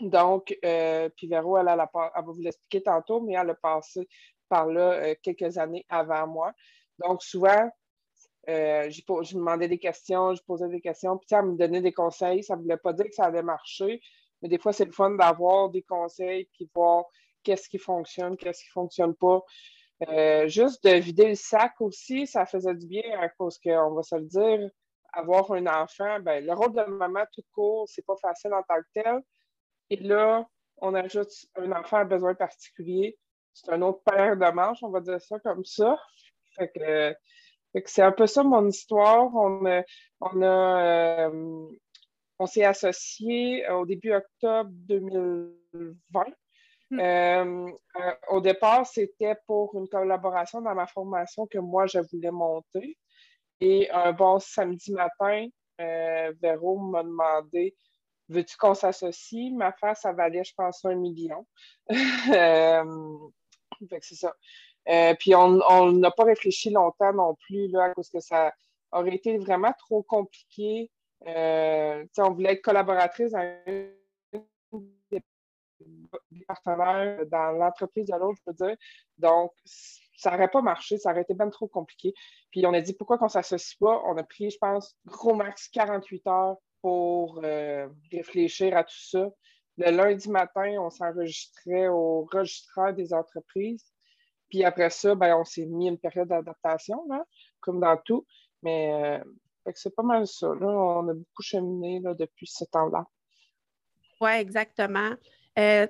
Donc, 0.00 0.56
euh, 0.64 1.08
puis 1.16 1.26
Véro, 1.26 1.56
elle, 1.56 1.66
va 1.66 2.12
vous 2.22 2.40
l'expliquer 2.40 2.82
tantôt, 2.82 3.20
mais 3.20 3.34
elle 3.34 3.50
a 3.50 3.54
passé 3.54 4.06
par 4.48 4.66
là 4.66 4.92
euh, 4.92 5.14
quelques 5.22 5.56
années 5.56 5.86
avant 5.88 6.26
moi. 6.26 6.52
Donc, 6.98 7.22
souvent, 7.22 7.70
euh, 8.48 8.90
je 8.90 9.34
demandais 9.34 9.68
des 9.68 9.78
questions, 9.78 10.34
je 10.34 10.42
posais 10.42 10.68
des 10.68 10.80
questions, 10.80 11.18
puis 11.18 11.28
elle 11.32 11.46
me 11.46 11.56
donnait 11.56 11.80
des 11.80 11.92
conseils. 11.92 12.42
Ça 12.42 12.56
ne 12.56 12.62
voulait 12.62 12.76
pas 12.76 12.92
dire 12.92 13.06
que 13.06 13.14
ça 13.14 13.24
allait 13.24 13.42
marcher, 13.42 14.00
mais 14.42 14.48
des 14.48 14.58
fois, 14.58 14.72
c'est 14.72 14.84
le 14.84 14.92
fun 14.92 15.10
d'avoir 15.10 15.70
des 15.70 15.82
conseils, 15.82 16.48
puis 16.52 16.70
voir 16.74 17.04
qu'est-ce 17.42 17.68
qui 17.68 17.78
fonctionne, 17.78 18.36
qu'est-ce 18.36 18.62
qui 18.62 18.68
ne 18.70 18.82
fonctionne 18.82 19.14
pas. 19.14 19.42
juste 20.46 20.84
de 20.84 20.94
vider 20.94 21.28
le 21.28 21.34
sac 21.34 21.80
aussi, 21.80 22.26
ça 22.26 22.46
faisait 22.46 22.74
du 22.74 22.86
bien 22.86 23.18
à 23.20 23.28
cause 23.28 23.58
qu'on 23.58 23.94
va 23.94 24.02
se 24.02 24.16
le 24.16 24.26
dire, 24.26 24.70
avoir 25.12 25.50
un 25.52 25.66
enfant, 25.66 26.20
ben, 26.20 26.44
le 26.44 26.52
rôle 26.52 26.74
de 26.74 26.82
maman 26.82 27.24
tout 27.32 27.42
court, 27.52 27.88
c'est 27.88 28.04
pas 28.04 28.16
facile 28.16 28.52
en 28.52 28.62
tant 28.62 28.76
que 28.76 29.02
tel. 29.02 29.22
Et 29.90 29.96
là, 29.96 30.46
on 30.78 30.94
ajoute 30.94 31.30
un 31.56 31.72
enfant 31.72 31.98
à 31.98 32.04
besoin 32.04 32.34
particulier. 32.34 33.18
C'est 33.54 33.72
un 33.72 33.82
autre 33.82 34.02
paire 34.04 34.36
de 34.36 34.50
manches, 34.50 34.82
on 34.82 34.90
va 34.90 35.00
dire 35.00 35.20
ça 35.20 35.38
comme 35.40 35.64
ça. 35.64 35.98
Fait 36.56 36.68
que, 36.68 37.16
c'est 37.86 38.02
un 38.02 38.12
peu 38.12 38.26
ça 38.26 38.42
mon 38.42 38.66
histoire. 38.68 39.34
On, 39.34 39.82
on 40.20 40.42
a 40.42 41.26
euh, 41.28 41.66
on 42.38 42.46
s'est 42.46 42.64
associés 42.64 43.68
au 43.70 43.86
début 43.86 44.12
octobre 44.12 44.70
2020. 44.70 46.24
Hmm. 46.90 47.00
Euh, 47.00 47.70
euh, 47.96 48.14
au 48.28 48.40
départ, 48.40 48.86
c'était 48.86 49.34
pour 49.46 49.74
une 49.74 49.88
collaboration 49.88 50.60
dans 50.60 50.74
ma 50.74 50.86
formation 50.86 51.46
que 51.46 51.58
moi, 51.58 51.86
je 51.86 51.98
voulais 52.12 52.30
monter. 52.30 52.96
Et 53.60 53.90
un 53.90 54.12
bon 54.12 54.38
samedi 54.38 54.92
matin, 54.92 55.46
euh, 55.80 56.32
Véro 56.40 56.78
m'a 56.78 57.02
demandé 57.02 57.74
Veux-tu 58.28 58.56
qu'on 58.56 58.74
s'associe? 58.74 59.52
Ma 59.52 59.72
face, 59.72 60.00
ça 60.00 60.12
valait, 60.12 60.42
je 60.42 60.52
pense, 60.56 60.84
un 60.84 60.96
million. 60.96 61.46
euh, 62.34 63.18
c'est 64.00 64.16
ça. 64.16 64.34
Euh, 64.88 65.14
puis 65.18 65.34
on 65.34 65.92
n'a 65.92 66.10
pas 66.10 66.24
réfléchi 66.24 66.70
longtemps 66.70 67.12
non 67.12 67.34
plus, 67.34 67.68
là, 67.68 67.92
parce 67.94 68.08
que 68.08 68.20
ça 68.20 68.52
aurait 68.92 69.14
été 69.14 69.36
vraiment 69.38 69.72
trop 69.78 70.02
compliqué. 70.02 70.90
Euh, 71.26 72.04
on 72.18 72.30
voulait 72.30 72.52
être 72.52 72.62
collaboratrice 72.62 73.32
dans 73.32 73.64
des 76.30 76.44
partenaires 76.46 77.26
dans 77.26 77.52
l'entreprise 77.52 78.06
de 78.06 78.16
l'autre, 78.16 78.40
je 78.46 78.50
veux 78.50 78.68
dire. 78.68 78.76
Donc, 79.18 79.52
ça 80.16 80.30
n'aurait 80.30 80.48
pas 80.48 80.62
marché, 80.62 80.98
ça 80.98 81.10
aurait 81.10 81.22
été 81.22 81.34
bien 81.34 81.48
trop 81.50 81.68
compliqué. 81.68 82.14
Puis 82.50 82.66
on 82.66 82.72
a 82.72 82.80
dit 82.80 82.94
pourquoi 82.94 83.18
qu'on 83.18 83.26
ne 83.26 83.30
s'associe 83.30 83.76
pas? 83.78 84.02
On 84.06 84.16
a 84.16 84.22
pris, 84.22 84.50
je 84.50 84.58
pense, 84.58 84.96
gros 85.04 85.34
max 85.34 85.68
48 85.68 86.26
heures 86.26 86.56
pour 86.80 87.40
euh, 87.44 87.88
réfléchir 88.12 88.76
à 88.76 88.84
tout 88.84 88.94
ça. 88.96 89.28
Le 89.78 89.90
lundi 89.90 90.30
matin, 90.30 90.76
on 90.80 90.88
s'enregistrait 90.88 91.88
au 91.88 92.26
registraire 92.32 92.94
des 92.94 93.12
entreprises. 93.12 93.84
Puis 94.48 94.64
après 94.64 94.90
ça, 94.90 95.14
ben, 95.14 95.36
on 95.36 95.44
s'est 95.44 95.66
mis 95.66 95.88
une 95.88 95.98
période 95.98 96.28
d'adaptation, 96.28 97.06
comme 97.60 97.80
dans 97.80 97.96
tout. 98.04 98.26
Mais 98.62 98.92
euh, 98.92 99.72
c'est 99.74 99.94
pas 99.94 100.02
mal 100.02 100.26
ça. 100.26 100.48
On 100.48 101.08
a 101.08 101.14
beaucoup 101.14 101.42
cheminé 101.42 102.00
là, 102.00 102.14
depuis 102.14 102.46
ce 102.46 102.64
temps-là. 102.64 103.04
Oui, 104.20 104.30
exactement. 104.30 105.10
Euh, 105.58 105.86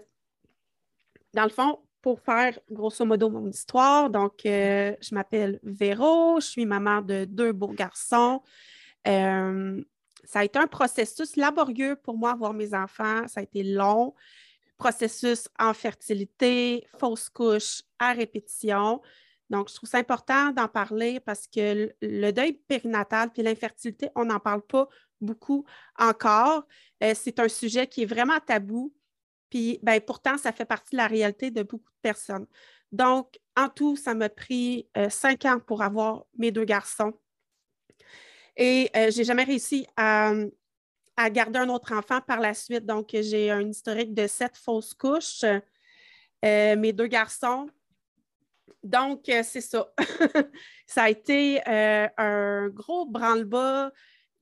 dans 1.35 1.45
le 1.45 1.51
fond, 1.51 1.81
pour 2.01 2.21
faire 2.21 2.59
grosso 2.71 3.05
modo 3.05 3.31
mon 3.31 3.49
histoire, 3.49 4.11
donc 4.11 4.47
euh, 4.47 4.95
je 5.01 5.15
m'appelle 5.15 5.59
Véro, 5.63 6.41
je 6.41 6.47
suis 6.47 6.67
maman 6.67 7.03
de 7.03 7.25
deux 7.25 7.53
beaux 7.53 7.73
garçons. 7.73 8.43
Ça 9.05 10.41
a 10.41 10.45
été 10.45 10.59
un 10.59 10.67
processus 10.67 11.37
laborieux 11.37 11.97
pour 12.03 12.17
moi 12.17 12.33
avoir 12.33 12.53
mes 12.53 12.75
enfants, 12.75 13.29
ça 13.29 13.41
a 13.41 13.43
été 13.45 13.63
long. 13.63 14.13
Processus 14.77 15.49
en 15.59 15.75
fertilité, 15.75 16.87
fausse 16.99 17.29
couche 17.29 17.83
à 17.99 18.13
répétition. 18.13 19.01
Donc, 19.49 19.69
je 19.69 19.75
trouve 19.75 19.89
ça 19.89 19.99
important 19.99 20.51
d'en 20.51 20.69
parler 20.69 21.21
parce 21.21 21.47
que 21.47 21.93
le 22.03 22.31
deuil 22.33 22.53
périnatal 22.53 23.31
puis 23.31 23.43
l'infertilité, 23.43 24.11
on 24.15 24.25
n'en 24.25 24.41
parle 24.41 24.63
pas 24.63 24.89
beaucoup 25.21 25.65
encore. 25.99 26.65
Euh, 27.03 27.15
c'est 27.15 27.39
un 27.39 27.49
sujet 27.49 27.87
qui 27.87 28.03
est 28.03 28.07
vraiment 28.07 28.41
tabou. 28.41 28.93
Puis, 29.51 29.79
ben, 29.83 30.01
pourtant, 30.01 30.37
ça 30.37 30.53
fait 30.53 30.65
partie 30.65 30.93
de 30.93 30.97
la 30.97 31.07
réalité 31.07 31.51
de 31.51 31.63
beaucoup 31.63 31.91
de 31.91 32.01
personnes. 32.03 32.47
Donc, 32.93 33.39
en 33.57 33.69
tout, 33.69 33.97
ça 33.97 34.15
m'a 34.15 34.29
pris 34.29 34.89
euh, 34.97 35.09
cinq 35.09 35.45
ans 35.45 35.61
pour 35.61 35.83
avoir 35.83 36.25
mes 36.37 36.51
deux 36.51 36.65
garçons. 36.65 37.13
Et 38.57 38.91
euh, 38.97 39.11
je 39.11 39.19
n'ai 39.19 39.25
jamais 39.25 39.45
réussi 39.45 39.87
à, 39.97 40.33
garder 41.31 41.59
un 41.59 41.69
autre 41.69 41.93
enfant 41.95 42.21
par 42.21 42.41
la 42.41 42.55
suite. 42.55 42.85
Donc, 42.85 43.11
j'ai 43.13 43.51
un 43.51 43.69
historique 43.69 44.15
de 44.15 44.27
sept 44.27 44.57
fausses 44.57 44.95
couches. 44.95 45.45
mes 46.43 46.93
deux 46.93 47.07
garçons, 47.07 47.69
donc, 48.87 49.29
euh, 49.29 49.43
c'est 49.43 49.61
ça. 49.61 49.93
ça 50.87 51.05
a 51.05 51.11
été 51.11 51.61
euh, 51.69 52.09
un 52.17 52.69
gros 52.69 53.05
branle-bas 53.05 53.91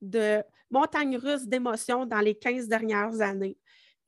de 0.01 0.43
montagne 0.69 1.17
russe 1.17 1.47
d'émotions 1.47 2.05
dans 2.05 2.19
les 2.19 2.35
15 2.35 2.67
dernières 2.67 3.21
années. 3.21 3.57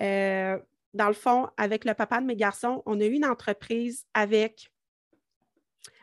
Euh, 0.02 0.60
dans 0.94 1.08
le 1.08 1.14
fond, 1.14 1.50
avec 1.58 1.86
le 1.86 1.96
papa 1.96 2.22
de 2.22 2.26
mes 2.28 2.36
garçons, 2.36 2.84
on 2.86 3.02
a 3.02 3.06
eu 3.06 3.14
une 3.14 3.26
entreprise 3.26 4.06
avec 4.14 4.72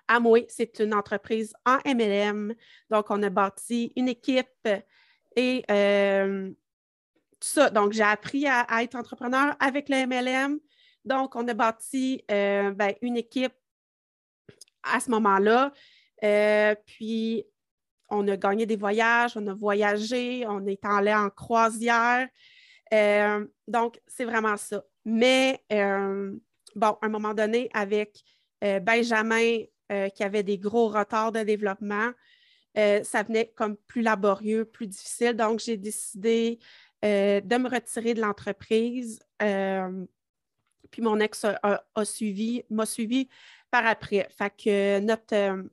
Amway. 0.08 0.46
C'est 0.48 0.80
une 0.80 0.94
entreprise 0.94 1.54
en 1.64 1.78
MLM. 1.86 2.54
Donc, 2.90 3.10
on 3.10 3.22
a 3.22 3.30
bâti 3.30 3.92
une 3.94 4.08
équipe 4.08 4.68
et 5.36 5.64
tout 7.40 7.48
ça. 7.48 7.70
Donc, 7.70 7.92
j'ai 7.92 8.02
appris 8.02 8.46
à, 8.46 8.66
être 8.82 8.94
entrepreneur 8.94 9.56
avec 9.60 9.88
le 9.88 10.06
MLM. 10.06 10.58
Donc, 11.04 11.36
on 11.36 11.46
a 11.48 11.54
bâti 11.54 12.24
ben, 12.28 12.94
une 13.02 13.16
équipe 13.16 13.52
à 14.84 15.00
ce 15.00 15.10
moment-là. 15.10 15.72
Euh, 16.22 16.74
puis, 16.86 17.44
on 18.10 18.26
a 18.28 18.36
gagné 18.36 18.66
des 18.66 18.76
voyages, 18.76 19.36
on 19.36 19.46
a 19.46 19.54
voyagé, 19.54 20.46
on 20.46 20.66
est 20.66 20.84
allé 20.84 21.14
en 21.14 21.30
croisière. 21.30 22.28
Euh, 22.92 23.46
donc, 23.66 24.00
c'est 24.06 24.24
vraiment 24.24 24.56
ça. 24.56 24.84
Mais, 25.04 25.62
euh, 25.72 26.32
bon, 26.76 26.96
à 27.00 27.06
un 27.06 27.08
moment 27.08 27.34
donné, 27.34 27.70
avec 27.74 28.22
Benjamin, 28.82 29.58
qui 30.14 30.24
avait 30.24 30.42
des 30.42 30.56
gros 30.56 30.88
retards 30.88 31.32
de 31.32 31.42
développement, 31.42 32.10
ça 32.74 33.22
venait 33.22 33.52
comme 33.54 33.76
plus 33.76 34.02
laborieux, 34.02 34.64
plus 34.64 34.86
difficile. 34.86 35.34
Donc, 35.34 35.60
j'ai 35.60 35.76
décidé 35.76 36.58
de 37.02 37.56
me 37.58 37.68
retirer 37.68 38.14
de 38.14 38.20
l'entreprise. 38.20 39.20
puis 39.38 41.02
mon 41.02 41.20
ex 41.20 41.44
a 41.62 42.04
suivi, 42.04 42.64
m'a 42.70 42.86
suivi 42.86 43.28
par 43.74 43.88
après. 43.88 44.28
Fait 44.30 44.50
que 44.56 45.00
notre, 45.00 45.34
euh, 45.34 45.64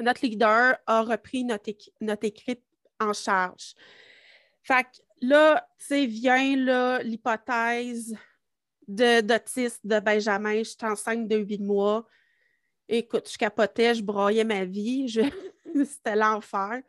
notre 0.00 0.26
leader 0.26 0.76
a 0.84 1.02
repris 1.02 1.44
notre, 1.44 1.70
notre 2.00 2.28
en 2.98 3.12
charge. 3.12 3.74
Fait 4.64 4.82
que 4.82 4.98
là, 5.22 5.64
tu 5.78 5.86
sais, 5.86 6.06
vient 6.06 6.98
l'hypothèse 7.04 8.16
d'autisme 8.88 9.78
de, 9.84 10.00
Benjamin. 10.00 10.58
Je 10.58 10.70
suis 10.70 10.76
enceinte 10.82 11.28
de 11.28 11.36
huit 11.36 11.60
mois. 11.60 12.04
Écoute, 12.88 13.30
je 13.32 13.38
capotais, 13.38 13.94
je 13.94 14.02
broyais 14.02 14.44
ma 14.44 14.64
vie. 14.64 15.08
C'était 15.84 16.16
l'enfer. 16.16 16.82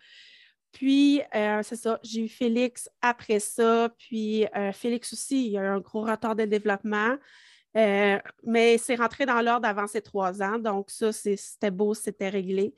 Puis, 0.71 1.21
euh, 1.33 1.61
c'est 1.63 1.77
ça, 1.77 1.99
j'ai 2.03 2.25
eu 2.25 2.27
Félix 2.27 2.89
après 3.01 3.39
ça. 3.39 3.89
Puis, 3.97 4.45
euh, 4.55 4.73
Félix 4.73 5.13
aussi, 5.13 5.47
il 5.47 5.57
a 5.57 5.61
un 5.61 5.79
gros 5.79 6.01
retard 6.01 6.35
de 6.35 6.43
développement. 6.43 7.15
Euh, 7.77 8.19
mais 8.43 8.77
c'est 8.77 8.95
rentré 8.95 9.25
dans 9.25 9.41
l'ordre 9.41 9.67
avant 9.67 9.87
ces 9.87 10.01
trois 10.01 10.41
ans, 10.41 10.59
donc 10.59 10.89
ça, 10.89 11.11
c'était 11.11 11.71
beau, 11.71 11.93
c'était 11.93 12.29
réglé. 12.29 12.73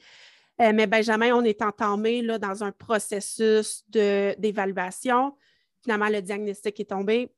Mais 0.59 0.87
Benjamin, 0.87 1.35
on 1.35 1.43
est 1.43 1.61
entamé 1.61 2.23
là, 2.23 2.39
dans 2.39 2.63
un 2.63 2.71
processus 2.71 3.83
d'évaluation. 3.89 5.37
Finalement, 5.83 6.09
le 6.09 6.19
diagnostic 6.19 6.79
est 6.79 6.89
tombé. 6.89 7.31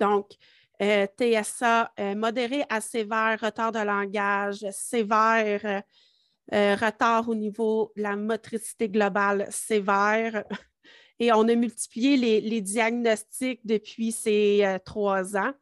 Donc, 0.00 0.30
euh, 0.82 1.06
TSA 1.06 1.92
modéré 2.16 2.64
à 2.68 2.80
sévère, 2.80 3.38
retard 3.40 3.72
de 3.72 3.80
langage, 3.80 4.64
sévère, 4.70 5.82
retard 6.50 7.28
au 7.28 7.34
niveau 7.34 7.92
de 7.96 8.02
la 8.02 8.16
motricité 8.16 8.88
globale 8.88 9.46
sévère. 9.50 10.44
Et 11.20 11.32
on 11.32 11.48
a 11.48 11.54
multiplié 11.56 12.16
les, 12.16 12.40
les 12.40 12.60
diagnostics 12.60 13.60
depuis 13.64 14.12
ces 14.12 14.78
trois 14.84 15.36
ans. 15.36 15.52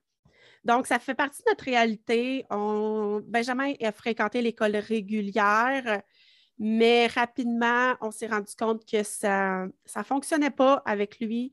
Donc, 0.66 0.88
ça 0.88 0.99
fait 0.99 1.14
partie 1.14 1.42
de 1.44 1.50
notre 1.50 1.64
réalité. 1.64 2.44
Benjamin 2.50 3.73
a 3.80 3.92
fréquenté 3.92 4.42
l'école 4.42 4.75
régulière, 4.75 6.02
mais 6.58 7.06
rapidement, 7.06 7.94
on 8.00 8.11
s'est 8.11 8.26
rendu 8.26 8.52
compte 8.58 8.85
que 8.85 9.04
ça 9.04 9.66
ne 9.66 10.02
fonctionnait 10.02 10.50
pas 10.50 10.82
avec 10.85 11.20
lui, 11.20 11.52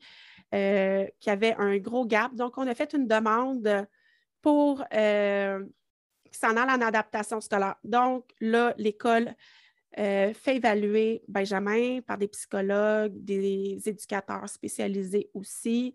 euh, 0.53 1.05
qu'il 1.19 1.29
y 1.29 1.33
avait 1.33 1.55
un 1.57 1.77
gros 1.77 2.05
gap. 2.05 2.33
Donc, 2.36 2.57
on 2.57 2.67
a 2.67 2.75
fait 2.75 2.93
une 2.93 3.07
demande 3.07 3.88
pour 4.41 4.83
euh, 4.93 5.63
qu'il 6.25 6.38
s'en 6.38 6.55
aille 6.57 6.75
en 6.75 6.81
adaptation 6.81 7.41
scolaire. 7.41 7.75
Donc, 7.83 8.29
là, 8.39 8.74
l'école 8.77 9.33
euh, 9.98 10.33
fait 10.33 10.57
évaluer 10.57 11.24
Benjamin 11.27 12.01
par 12.01 12.17
des 12.17 12.27
psychologues, 12.27 13.13
des 13.15 13.79
éducateurs 13.86 14.48
spécialisés 14.50 15.29
aussi, 15.33 15.93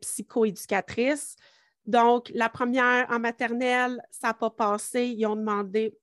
psychoéducatrices. 0.00 1.36
Donc, 1.86 2.32
la 2.34 2.48
première 2.48 3.06
en 3.10 3.20
maternelle, 3.20 4.02
ça 4.10 4.28
n'a 4.28 4.34
pas 4.34 4.50
passé. 4.50 5.06
Ils 5.06 5.24
ont 5.26 5.36
demandé, 5.36 5.96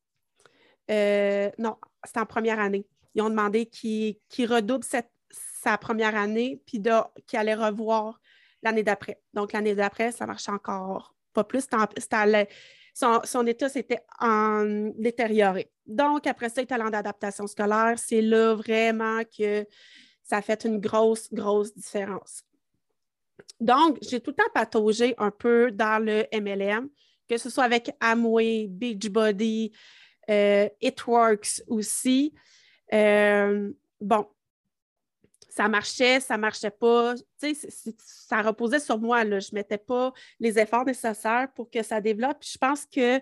euh, 0.90 1.52
non, 1.58 1.76
c'est 2.06 2.18
en 2.18 2.26
première 2.26 2.60
année. 2.60 2.88
Ils 3.16 3.22
ont 3.22 3.30
demandé 3.30 3.66
qu'il 3.66 4.18
redouble 4.40 4.86
sa 5.64 5.78
première 5.78 6.16
année, 6.16 6.62
puis 6.66 6.82
qu'il 7.28 7.40
allait 7.40 7.56
revoir 7.56 8.20
l'année 8.62 8.84
d'après. 8.84 9.22
Donc, 9.34 9.54
l'année 9.54 9.76
d'après, 9.76 10.12
ça 10.12 10.26
marchait 10.26 10.52
encore 10.52 11.16
pas 11.34 11.44
plus. 11.44 11.66
Son, 12.94 13.22
son, 13.24 13.48
état 13.48 13.70
s'était 13.70 14.02
détérioré. 14.96 15.72
Donc, 15.86 16.28
après 16.28 16.50
ça, 16.50 16.62
il 16.62 16.66
est 16.66 16.72
allé 16.72 16.84
en 16.84 17.48
scolaire. 17.48 17.96
C'est 17.98 18.22
là 18.22 18.54
vraiment 18.56 19.22
que 19.38 19.66
ça 20.24 20.38
a 20.38 20.42
fait 20.42 20.64
une 20.66 20.80
grosse, 20.80 21.32
grosse 21.34 21.74
différence. 21.76 22.44
Donc, 23.60 23.98
j'ai 24.02 24.20
tout 24.20 24.32
le 24.32 24.36
temps 24.36 24.52
pataugé 24.54 25.16
un 25.18 25.32
peu 25.32 25.72
dans 25.72 26.04
le 26.04 26.26
MLM, 26.34 26.90
que 27.28 27.38
ce 27.38 27.50
soit 27.50 27.64
avec 27.64 27.92
Amway, 28.00 28.68
Beachbody, 28.70 29.72
euh, 30.30 30.70
It 30.82 31.06
Works 31.08 31.64
aussi. 31.68 32.34
Euh, 32.94 33.72
bon, 34.00 34.28
ça 35.54 35.68
marchait, 35.68 36.20
ça 36.20 36.36
marchait 36.36 36.72
pas. 36.72 37.14
ça 38.00 38.42
reposait 38.42 38.80
sur 38.80 38.98
moi. 38.98 39.24
Je 39.24 39.28
ne 39.30 39.56
mettais 39.56 39.78
pas 39.78 40.12
les 40.40 40.58
efforts 40.58 40.84
nécessaires 40.84 41.48
pour 41.54 41.70
que 41.70 41.84
ça 41.84 42.02
développe. 42.02 42.44
je 42.44 42.58
pense 42.58 42.88
que 42.88 43.18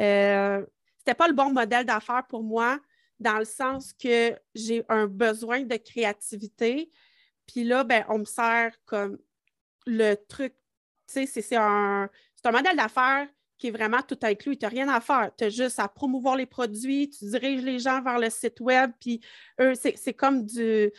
euh, 0.00 0.60
ce 0.60 1.00
n'était 1.00 1.14
pas 1.14 1.28
le 1.28 1.34
bon 1.34 1.52
modèle 1.52 1.84
d'affaires 1.84 2.26
pour 2.26 2.42
moi, 2.42 2.78
dans 3.20 3.38
le 3.38 3.44
sens 3.44 3.92
que 3.92 4.34
j'ai 4.54 4.82
un 4.88 5.06
besoin 5.06 5.60
de 5.60 5.76
créativité. 5.76 6.90
Puis 7.46 7.64
là, 7.64 7.84
ben, 7.84 8.02
on 8.08 8.20
me 8.20 8.24
sert 8.24 8.72
comme 8.86 9.18
le 9.86 10.14
truc, 10.14 10.54
tu 11.06 11.26
sais, 11.26 11.42
c'est 11.42 11.56
un, 11.56 12.08
modèle 12.46 12.76
d'affaires 12.76 13.28
qui 13.58 13.66
est 13.66 13.72
vraiment 13.72 14.00
tout 14.00 14.18
inclus. 14.22 14.56
Tu 14.56 14.64
n'as 14.64 14.70
rien 14.70 14.88
à 14.88 15.02
faire. 15.02 15.32
Tu 15.36 15.44
as 15.44 15.48
juste 15.50 15.80
à 15.80 15.88
promouvoir 15.88 16.34
les 16.36 16.46
produits, 16.46 17.10
tu 17.10 17.26
diriges 17.26 17.62
les 17.62 17.78
gens 17.78 18.00
vers 18.00 18.18
le 18.18 18.30
site 18.30 18.60
web, 18.60 18.90
puis 18.98 19.20
eux, 19.60 19.74
c'est 19.74 20.14
comme 20.14 20.46
du. 20.46 20.90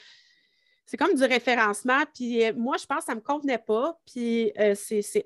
C'est 0.90 0.98
comme 0.98 1.14
du 1.14 1.24
référencement. 1.24 2.04
Puis 2.16 2.44
euh, 2.44 2.52
moi, 2.56 2.78
je 2.78 2.88
pense 2.88 3.02
que 3.02 3.04
ça 3.06 3.12
ne 3.12 3.20
me 3.20 3.24
convenait 3.24 3.60
pas. 3.60 3.96
Puis 4.08 4.52
euh, 4.58 4.74
c'est 4.74 5.24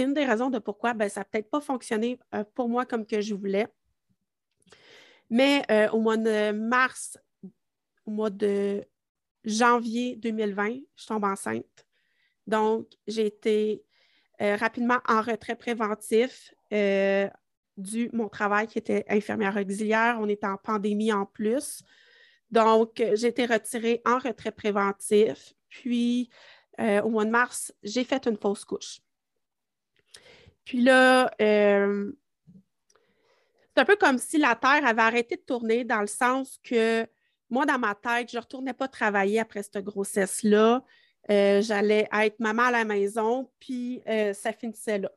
une 0.00 0.12
des 0.12 0.26
raisons 0.26 0.50
de 0.50 0.58
pourquoi 0.58 0.92
ben, 0.92 1.08
ça 1.08 1.20
n'a 1.20 1.24
peut-être 1.24 1.48
pas 1.48 1.62
fonctionné 1.62 2.18
euh, 2.34 2.44
pour 2.54 2.68
moi 2.68 2.84
comme 2.84 3.06
que 3.06 3.22
je 3.22 3.34
voulais. 3.34 3.68
Mais 5.30 5.62
au 5.92 6.00
mois 6.00 6.18
de 6.18 6.52
mars, 6.52 7.18
au 8.04 8.10
mois 8.10 8.28
de 8.28 8.84
janvier 9.44 10.16
2020, 10.16 10.80
je 10.96 11.06
tombe 11.06 11.24
enceinte. 11.24 11.86
Donc, 12.46 12.86
j'ai 13.06 13.26
été 13.26 13.84
rapidement 14.38 14.98
en 15.06 15.20
retrait 15.20 15.56
préventif 15.56 16.54
du 16.70 18.10
mon 18.14 18.28
travail 18.30 18.68
qui 18.68 18.78
était 18.78 19.04
infirmière 19.08 19.56
auxiliaire. 19.58 20.16
On 20.18 20.28
était 20.28 20.46
en 20.46 20.56
pandémie 20.56 21.12
en 21.12 21.26
plus. 21.26 21.82
Donc, 22.50 22.92
j'ai 22.96 23.28
été 23.28 23.46
retirée 23.46 24.02
en 24.04 24.18
retrait 24.18 24.52
préventif. 24.52 25.54
Puis, 25.68 26.30
euh, 26.80 27.02
au 27.02 27.10
mois 27.10 27.24
de 27.24 27.30
mars, 27.30 27.72
j'ai 27.82 28.04
fait 28.04 28.26
une 28.26 28.36
fausse 28.36 28.64
couche. 28.64 29.00
Puis 30.64 30.82
là, 30.82 31.30
c'est 31.38 31.86
un 33.76 33.84
peu 33.84 33.96
comme 33.96 34.18
si 34.18 34.38
la 34.38 34.56
Terre 34.56 34.84
avait 34.84 35.02
arrêté 35.02 35.36
de 35.36 35.42
tourner 35.42 35.84
dans 35.84 36.00
le 36.00 36.06
sens 36.06 36.58
que 36.62 37.06
moi, 37.50 37.64
dans 37.64 37.78
ma 37.78 37.94
tête, 37.94 38.30
je 38.30 38.36
ne 38.36 38.42
retournais 38.42 38.74
pas 38.74 38.88
travailler 38.88 39.40
après 39.40 39.62
cette 39.62 39.84
grossesse-là. 39.84 40.84
euh, 41.30 41.62
j'allais 41.62 42.08
être 42.12 42.40
maman 42.40 42.64
à 42.64 42.70
la 42.70 42.84
maison, 42.84 43.50
puis 43.60 44.02
euh, 44.08 44.32
ça 44.32 44.52
finissait 44.52 44.98
là. 44.98 45.10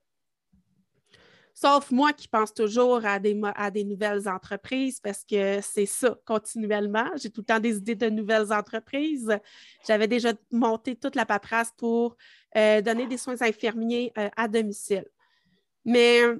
Sauf 1.53 1.91
moi 1.91 2.13
qui 2.13 2.27
pense 2.27 2.53
toujours 2.53 3.05
à 3.05 3.19
des, 3.19 3.39
à 3.55 3.71
des 3.71 3.83
nouvelles 3.83 4.27
entreprises 4.27 4.99
parce 4.99 5.23
que 5.23 5.59
c'est 5.61 5.85
ça 5.85 6.17
continuellement. 6.25 7.05
J'ai 7.15 7.29
tout 7.29 7.41
le 7.41 7.45
temps 7.45 7.59
des 7.59 7.77
idées 7.77 7.95
de 7.95 8.09
nouvelles 8.09 8.51
entreprises. 8.51 9.37
J'avais 9.87 10.07
déjà 10.07 10.33
monté 10.51 10.95
toute 10.95 11.15
la 11.15 11.25
paperasse 11.25 11.71
pour 11.77 12.15
euh, 12.55 12.81
donner 12.81 13.07
des 13.07 13.17
soins 13.17 13.41
infirmiers 13.41 14.11
à 14.35 14.47
domicile. 14.47 15.05
Mais, 15.85 16.21
tu 16.31 16.39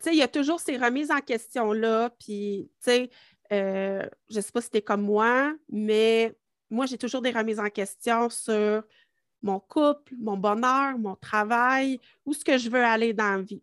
sais, 0.00 0.10
il 0.12 0.18
y 0.18 0.22
a 0.22 0.28
toujours 0.28 0.60
ces 0.60 0.76
remises 0.76 1.10
en 1.10 1.20
question-là. 1.20 2.10
Puis, 2.18 2.70
tu 2.82 2.90
sais, 2.90 3.10
je 3.50 4.06
ne 4.36 4.40
sais 4.40 4.52
pas 4.52 4.60
si 4.60 4.66
c'était 4.66 4.82
comme 4.82 5.02
moi, 5.02 5.54
mais 5.68 6.36
moi, 6.70 6.86
j'ai 6.86 6.98
toujours 6.98 7.22
des 7.22 7.30
remises 7.30 7.60
en 7.60 7.70
question 7.70 8.28
sur 8.30 8.82
mon 9.42 9.60
couple, 9.60 10.14
mon 10.18 10.36
bonheur, 10.36 10.98
mon 10.98 11.14
travail, 11.14 12.00
où 12.24 12.32
ce 12.32 12.44
que 12.44 12.58
je 12.58 12.70
veux 12.70 12.82
aller 12.82 13.12
dans 13.12 13.36
la 13.36 13.42
vie. 13.42 13.62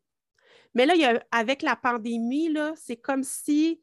Mais 0.73 0.85
là, 0.85 1.21
avec 1.31 1.61
la 1.61 1.75
pandémie, 1.75 2.55
c'est 2.75 2.97
comme 2.97 3.23
si 3.23 3.81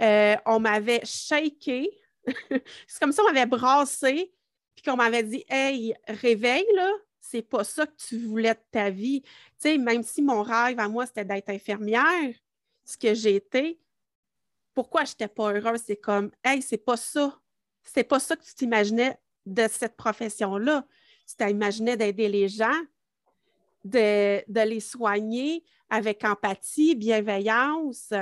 euh, 0.00 0.36
on 0.44 0.60
m'avait 0.60 1.04
shaké. 1.04 1.90
c'est 2.26 3.00
comme 3.00 3.12
si 3.12 3.20
on 3.20 3.26
m'avait 3.26 3.46
brassé, 3.46 4.32
puis 4.74 4.84
qu'on 4.84 4.96
m'avait 4.96 5.22
dit 5.22 5.44
Hey, 5.48 5.94
réveille, 6.08 6.66
là, 6.74 6.90
c'est 7.20 7.42
pas 7.42 7.64
ça 7.64 7.86
que 7.86 7.96
tu 7.96 8.18
voulais 8.18 8.54
de 8.54 8.60
ta 8.70 8.90
vie. 8.90 9.22
Tu 9.22 9.30
sais, 9.58 9.78
même 9.78 10.02
si 10.02 10.22
mon 10.22 10.42
rêve 10.42 10.78
à 10.78 10.88
moi, 10.88 11.06
c'était 11.06 11.24
d'être 11.24 11.48
infirmière, 11.50 12.34
ce 12.84 12.96
que 12.96 13.14
j'ai 13.14 13.36
été, 13.36 13.80
pourquoi 14.74 15.04
je 15.04 15.12
n'étais 15.12 15.28
pas 15.28 15.52
heureuse? 15.52 15.82
C'est 15.86 15.96
comme 15.96 16.30
Hey, 16.44 16.60
c'est 16.62 16.76
pas 16.76 16.96
ça 16.96 17.40
c'est 17.86 18.04
pas 18.04 18.18
ça 18.18 18.36
que 18.36 18.44
tu 18.44 18.54
t'imaginais 18.54 19.18
de 19.46 19.66
cette 19.70 19.96
profession-là. 19.96 20.86
Tu 21.28 21.36
t'imaginais 21.36 21.96
d'aider 21.96 22.28
les 22.28 22.48
gens, 22.48 22.82
de, 23.84 24.42
les 24.64 24.80
soigner 24.80 25.64
avec 25.90 26.24
empathie, 26.24 26.94
bienveillance. 26.94 28.12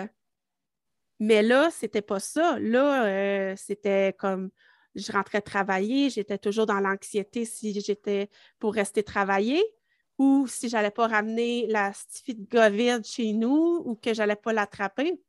Mais 1.21 1.43
là, 1.43 1.71
c'était 1.71 2.03
pas 2.03 2.21
ça. 2.21 2.59
Là, 2.59 3.07
euh, 3.07 3.55
c'était 3.57 4.15
comme 4.19 4.51
je 4.95 5.11
rentrais 5.11 5.41
travailler, 5.41 6.11
j'étais 6.11 6.39
toujours 6.39 6.67
dans 6.67 6.81
l'anxiété 6.81 7.45
si 7.45 7.81
j'étais 7.81 8.31
pour 8.59 8.75
rester 8.75 9.03
travailler 9.03 9.63
ou 10.19 10.47
si 10.47 10.69
j'allais 10.69 10.93
pas 10.93 11.09
ramener 11.09 11.67
la 11.67 11.93
de 12.29 12.47
COVID 12.49 13.03
chez 13.05 13.33
nous 13.33 13.83
ou 13.85 13.97
que 13.97 14.15
j'allais 14.15 14.37
pas 14.37 14.53
l'attraper. 14.53 15.21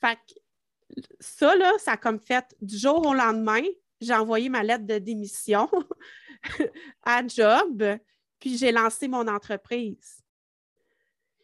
Fait 0.00 0.16
que 0.16 1.00
ça, 1.20 1.54
là, 1.56 1.72
ça 1.78 1.92
a 1.92 1.96
comme 1.98 2.18
fait 2.18 2.56
du 2.62 2.78
jour 2.78 3.06
au 3.06 3.12
lendemain, 3.12 3.62
j'ai 4.00 4.14
envoyé 4.14 4.48
ma 4.48 4.62
lettre 4.62 4.86
de 4.86 4.98
démission 4.98 5.68
à 7.02 7.26
Job, 7.26 7.84
puis 8.38 8.56
j'ai 8.56 8.72
lancé 8.72 9.08
mon 9.08 9.26
entreprise. 9.28 10.17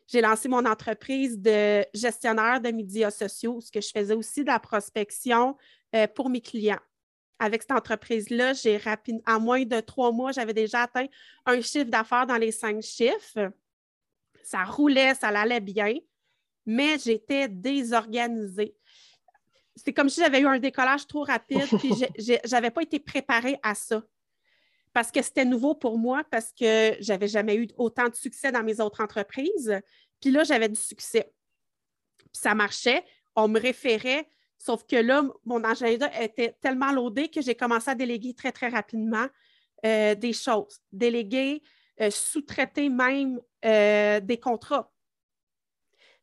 J'ai 0.06 0.20
lancé 0.20 0.48
mon 0.48 0.64
entreprise 0.66 1.38
de 1.38 1.84
gestionnaire 1.94 2.60
de 2.60 2.70
médias 2.70 3.10
sociaux, 3.10 3.60
ce 3.60 3.70
que 3.70 3.80
je 3.80 3.88
faisais 3.88 4.14
aussi 4.14 4.42
de 4.42 4.48
la 4.48 4.58
prospection 4.58 5.56
euh, 5.94 6.06
pour 6.06 6.28
mes 6.28 6.40
clients. 6.40 6.80
Avec 7.38 7.62
cette 7.62 7.72
entreprise-là, 7.72 8.52
j'ai 8.52 8.76
rapide, 8.76 9.20
en 9.26 9.40
moins 9.40 9.64
de 9.64 9.80
trois 9.80 10.12
mois, 10.12 10.32
j'avais 10.32 10.54
déjà 10.54 10.82
atteint 10.82 11.06
un 11.46 11.60
chiffre 11.60 11.90
d'affaires 11.90 12.26
dans 12.26 12.36
les 12.36 12.52
cinq 12.52 12.82
chiffres. 12.82 13.50
Ça 14.42 14.64
roulait, 14.64 15.14
ça 15.14 15.28
allait 15.28 15.60
bien, 15.60 15.94
mais 16.66 16.98
j'étais 16.98 17.48
désorganisée 17.48 18.76
c'est 19.76 19.92
comme 19.92 20.08
si 20.08 20.20
j'avais 20.20 20.40
eu 20.40 20.46
un 20.46 20.58
décollage 20.58 21.06
trop 21.06 21.24
rapide, 21.24 21.66
puis 21.78 21.92
je 22.18 22.50
n'avais 22.50 22.70
pas 22.70 22.82
été 22.82 22.98
préparée 22.98 23.58
à 23.62 23.74
ça. 23.74 24.02
Parce 24.92 25.10
que 25.10 25.20
c'était 25.22 25.44
nouveau 25.44 25.74
pour 25.74 25.98
moi, 25.98 26.22
parce 26.30 26.52
que 26.52 26.94
je 27.00 27.12
n'avais 27.12 27.26
jamais 27.26 27.56
eu 27.56 27.66
autant 27.76 28.08
de 28.08 28.14
succès 28.14 28.52
dans 28.52 28.62
mes 28.62 28.80
autres 28.80 29.02
entreprises. 29.02 29.74
Puis 30.24 30.32
là, 30.32 30.42
j'avais 30.42 30.70
du 30.70 30.80
succès. 30.80 31.30
Puis 32.16 32.28
ça 32.32 32.54
marchait, 32.54 33.04
on 33.36 33.46
me 33.46 33.60
référait, 33.60 34.26
sauf 34.56 34.86
que 34.86 34.96
là, 34.96 35.22
mon 35.44 35.62
agenda 35.62 36.10
était 36.18 36.56
tellement 36.62 36.92
loadé 36.92 37.28
que 37.28 37.42
j'ai 37.42 37.54
commencé 37.54 37.90
à 37.90 37.94
déléguer 37.94 38.32
très, 38.32 38.50
très 38.50 38.70
rapidement 38.70 39.26
euh, 39.84 40.14
des 40.14 40.32
choses. 40.32 40.80
Déléguer, 40.92 41.62
euh, 42.00 42.10
sous-traiter 42.10 42.88
même 42.88 43.38
euh, 43.66 44.18
des 44.20 44.40
contrats. 44.40 44.90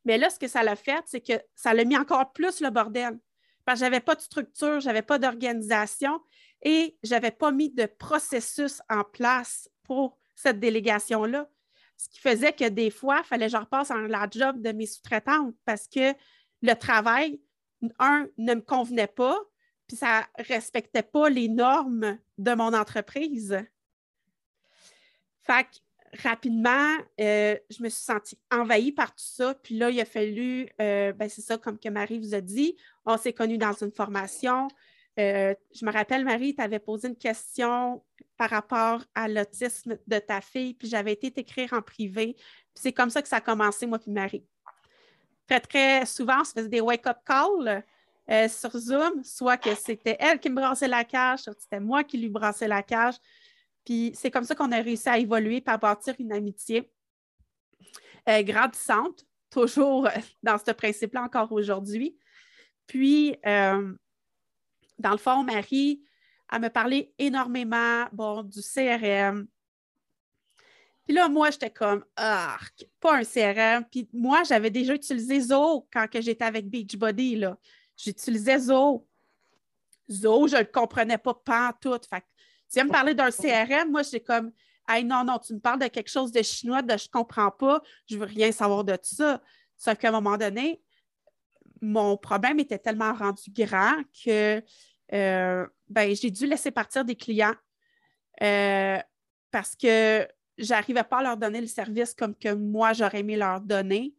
Mais 0.04 0.18
là, 0.18 0.32
ce 0.32 0.40
que 0.40 0.48
ça 0.48 0.64
l'a 0.64 0.76
fait, 0.76 1.04
c'est 1.06 1.22
que 1.22 1.40
ça 1.54 1.72
l'a 1.76 1.86
mis 1.86 1.96
encore 1.96 2.34
plus 2.34 2.60
le 2.60 2.72
bordel 2.72 3.20
parce 3.66 3.82
que 3.82 3.86
je 3.86 3.92
n'avais 3.92 4.04
pas 4.04 4.16
de 4.16 4.22
structure, 4.22 4.80
je 4.80 4.88
n'avais 4.88 5.04
pas 5.04 5.20
d'organisation 5.20 6.20
et 6.64 6.98
je 7.04 7.12
n'avais 7.12 7.30
pas 7.30 7.52
mis 7.52 7.70
de 7.70 7.86
processus 7.86 8.82
en 8.90 9.04
place 9.04 9.70
pour 9.84 10.18
cette 10.34 10.60
délégation-là. 10.60 11.48
Ce 12.02 12.10
qui 12.10 12.20
faisait 12.20 12.52
que 12.52 12.68
des 12.68 12.90
fois, 12.90 13.22
il 13.24 13.28
fallait 13.28 13.46
que 13.46 13.52
je 13.52 13.58
repasse 13.58 13.92
en 13.92 14.00
la 14.00 14.28
job 14.28 14.60
de 14.60 14.72
mes 14.72 14.88
sous-traitantes 14.88 15.54
parce 15.66 15.88
que 15.88 16.16
le 16.64 16.74
travail, 16.74 17.40
un, 18.00 18.28
ne 18.40 18.56
me 18.56 18.62
convenait 18.62 19.06
pas, 19.06 19.38
puis 19.86 19.98
ça 19.98 20.26
ne 20.40 20.44
respectait 20.46 21.04
pas 21.04 21.30
les 21.30 21.48
normes 21.48 22.18
de 22.40 22.54
mon 22.56 22.74
entreprise. 22.74 23.56
Fait 25.44 25.68
rapidement, 26.24 26.98
euh, 27.20 27.56
je 27.70 27.84
me 27.84 27.90
suis 27.90 28.04
sentie 28.04 28.38
envahie 28.52 28.92
par 28.92 29.12
tout 29.12 29.24
ça. 29.24 29.54
Puis 29.54 29.78
là, 29.78 29.92
il 29.92 30.02
a 30.02 30.06
fallu, 30.06 30.70
euh, 30.82 31.14
ben, 31.14 31.30
c'est 31.30 31.42
ça, 31.42 31.60
comme 31.60 31.78
que 31.78 31.90
Marie 31.90 32.18
vous 32.18 32.34
a 32.34 32.42
dit, 32.42 32.76
on 33.06 33.16
s'est 33.16 33.34
connus 33.34 33.60
dans 33.60 33.74
une 33.74 33.92
formation. 33.92 34.68
Euh, 35.20 35.54
je 35.72 35.86
me 35.86 35.92
rappelle, 35.92 36.26
Marie, 36.26 36.56
tu 36.56 36.62
avais 36.64 36.80
posé 36.80 37.10
une 37.10 37.16
question 37.16 38.04
par 38.42 38.50
rapport 38.50 39.04
à 39.14 39.28
l'autisme 39.28 40.00
de 40.08 40.18
ta 40.18 40.42
fille, 40.42 40.74
puis 40.74 40.88
j'avais 40.88 41.12
été 41.14 41.30
t'écrire 41.30 41.74
en 41.74 41.82
privé. 41.84 42.36
C'est 42.74 42.92
comme 42.92 43.12
ça 43.12 43.22
que 43.22 43.28
ça 43.28 43.36
a 43.36 43.42
commencé, 43.42 43.86
moi 43.86 44.00
puis 44.00 44.10
Marie. 44.10 44.44
Très, 45.48 45.60
très 45.60 46.06
souvent, 46.08 46.42
on 46.42 46.44
se 46.44 46.54
faisait 46.54 46.68
des 46.68 46.82
wake-up 46.82 47.18
calls 47.24 47.84
sur 48.50 48.76
Zoom, 48.76 49.24
soit 49.24 49.58
que 49.58 49.76
c'était 49.76 50.18
elle 50.20 50.40
qui 50.40 50.50
me 50.50 50.56
brassait 50.56 50.88
la 50.88 51.04
cage, 51.04 51.42
soit 51.42 51.54
que 51.54 51.62
c'était 51.62 51.80
moi 51.80 52.04
qui 52.04 52.18
lui 52.18 52.30
brassais 52.30 52.68
la 52.68 52.82
cage. 52.82 53.14
Puis 53.86 54.12
c'est 54.16 54.32
comme 54.32 54.44
ça 54.44 54.56
qu'on 54.56 54.72
a 54.72 54.82
réussi 54.82 55.08
à 55.08 55.20
évoluer 55.20 55.62
à 55.68 55.78
bâtir 55.78 56.16
une 56.18 56.34
amitié 56.34 56.92
euh, 58.28 58.42
grandissante, 58.42 59.24
toujours 59.52 60.08
euh, 60.08 60.20
dans 60.42 60.58
ce 60.58 60.72
principe-là 60.72 61.22
encore 61.22 61.52
aujourd'hui. 61.52 62.18
Puis, 62.88 63.36
euh, 63.46 63.94
dans 64.98 65.12
le 65.12 65.18
fond, 65.18 65.44
Marie, 65.44 66.02
elle 66.52 66.62
me 66.62 66.70
parlait 66.70 67.14
énormément 67.18 68.06
bon, 68.12 68.44
du 68.44 68.62
CRM. 68.62 69.48
Puis 71.06 71.16
là, 71.16 71.28
moi, 71.30 71.50
j'étais 71.50 71.70
comme, 71.70 72.06
ah, 72.16 72.58
pas 73.00 73.18
un 73.18 73.24
CRM. 73.24 73.86
Puis 73.90 74.08
moi, 74.14 74.44
j'avais 74.44 74.70
déjà 74.70 74.94
utilisé 74.94 75.40
Zoho 75.40 75.88
quand 75.92 76.08
j'étais 76.14 76.46
avec 76.46 76.70
Beachbody. 76.70 77.44
J'utilisais 77.98 78.60
Zoho. 78.60 79.08
Zoho, 80.10 80.48
je 80.48 80.56
ne 80.56 80.62
le 80.62 80.68
comprenais 80.68 81.18
pas 81.18 81.42
tout. 81.82 81.98
Fait 82.10 82.24
tu 82.72 82.76
viens 82.76 82.86
me 82.86 82.92
parler 82.92 83.14
d'un 83.14 83.32
CRM, 83.32 83.92
moi, 83.92 84.02
j'ai 84.04 84.22
comme, 84.22 84.52
hey, 84.88 85.04
non, 85.04 85.26
non, 85.26 85.40
tu 85.40 85.54
me 85.54 85.60
parles 85.60 85.80
de 85.80 85.88
quelque 85.88 86.10
chose 86.10 86.32
de 86.32 86.42
chinois, 86.42 86.82
de 86.82 86.98
je 86.98 87.08
ne 87.08 87.12
comprends 87.12 87.52
pas, 87.52 87.82
je 88.10 88.16
ne 88.16 88.22
veux 88.22 88.26
rien 88.26 88.52
savoir 88.54 88.86
de 88.86 88.98
ça. 89.02 89.42
Sauf 89.78 89.98
qu'à 89.98 90.08
un 90.08 90.12
moment 90.12 90.38
donné, 90.38 90.82
mon 91.82 92.16
problème 92.16 92.60
était 92.60 92.78
tellement 92.78 93.14
rendu 93.14 93.52
grand 93.52 94.02
que 94.24 94.64
euh, 95.12 95.68
ben, 95.92 96.16
j'ai 96.16 96.32
dû 96.32 96.48
laisser 96.48 96.72
partir 96.72 97.04
des 97.04 97.16
clients 97.16 97.56
euh, 98.42 98.98
parce 99.52 99.76
que 99.76 100.26
je 100.58 100.70
n'arrivais 100.70 101.04
pas 101.04 101.20
à 101.20 101.24
leur 101.24 101.38
donner 101.38 101.60
le 101.60 101.68
service 101.68 102.14
comme 102.14 102.36
que 102.36 102.54
moi, 102.54 102.94
j'aurais 102.94 103.20
aimé 103.20 103.36
leur 103.36 103.60
donner. 103.60 104.16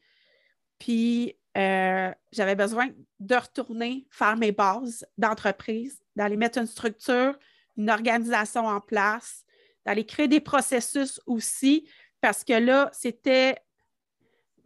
Puis, 0.78 1.36
euh, 1.56 2.12
j'avais 2.30 2.54
besoin 2.54 2.90
de 3.20 3.34
retourner 3.34 4.06
faire 4.10 4.36
mes 4.36 4.52
bases 4.52 5.06
d'entreprise, 5.16 6.02
d'aller 6.14 6.36
mettre 6.36 6.58
une 6.58 6.66
structure, 6.66 7.38
une 7.76 7.90
organisation 7.90 8.66
en 8.66 8.80
place, 8.80 9.44
d'aller 9.86 10.04
créer 10.04 10.28
des 10.28 10.40
processus 10.40 11.20
aussi, 11.26 11.88
parce 12.20 12.44
que 12.44 12.52
là, 12.52 12.90
c'était, 12.92 13.56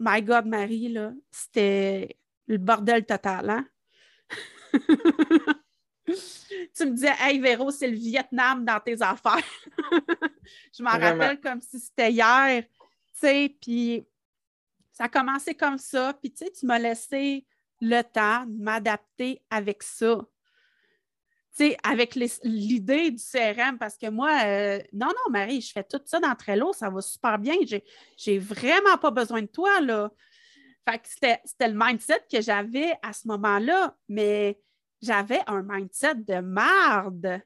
my 0.00 0.22
God, 0.22 0.46
Marie, 0.46 0.88
là, 0.88 1.12
c'était 1.30 2.18
le 2.46 2.58
bordel 2.58 3.06
total, 3.06 3.50
hein? 3.50 3.66
tu 6.06 6.86
me 6.86 6.92
disais, 6.92 7.14
hey 7.20 7.38
Véro, 7.40 7.70
c'est 7.70 7.88
le 7.88 7.96
Vietnam 7.96 8.64
dans 8.64 8.80
tes 8.80 9.00
affaires. 9.02 9.42
je 10.76 10.82
m'en 10.82 10.90
rappelle 10.90 11.40
comme 11.40 11.60
si 11.60 11.78
c'était 11.80 12.12
hier, 12.12 12.62
tu 12.62 12.70
sais, 13.14 13.56
puis 13.60 14.06
ça 14.92 15.04
a 15.04 15.08
commencé 15.08 15.54
comme 15.54 15.78
ça, 15.78 16.14
puis 16.14 16.32
tu 16.32 16.44
sais, 16.44 16.50
tu 16.50 16.66
m'as 16.66 16.78
laissé 16.78 17.46
le 17.80 18.02
temps 18.02 18.46
de 18.46 18.62
m'adapter 18.62 19.42
avec 19.50 19.82
ça 19.82 20.20
avec 21.82 22.14
l'idée 22.14 23.10
du 23.10 23.22
CRM, 23.22 23.78
parce 23.78 23.96
que 23.96 24.10
moi, 24.10 24.30
euh, 24.44 24.78
non, 24.92 25.06
non, 25.06 25.30
Marie, 25.30 25.60
je 25.60 25.72
fais 25.72 25.84
tout 25.84 26.00
ça 26.04 26.20
dans 26.20 26.34
Trello, 26.34 26.72
ça 26.72 26.90
va 26.90 27.00
super 27.00 27.38
bien. 27.38 27.54
J'ai 28.16 28.38
vraiment 28.38 28.98
pas 29.00 29.10
besoin 29.10 29.42
de 29.42 29.46
toi, 29.46 29.80
là. 29.80 30.10
Fait 30.88 30.98
que 30.98 31.08
c'était 31.44 31.68
le 31.68 31.74
mindset 31.74 32.20
que 32.30 32.40
j'avais 32.40 32.92
à 33.02 33.12
ce 33.12 33.26
moment-là, 33.28 33.96
mais 34.08 34.60
j'avais 35.06 35.40
un 35.46 35.62
mindset 35.62 36.16
de 36.16 36.40
marde. 36.40 37.40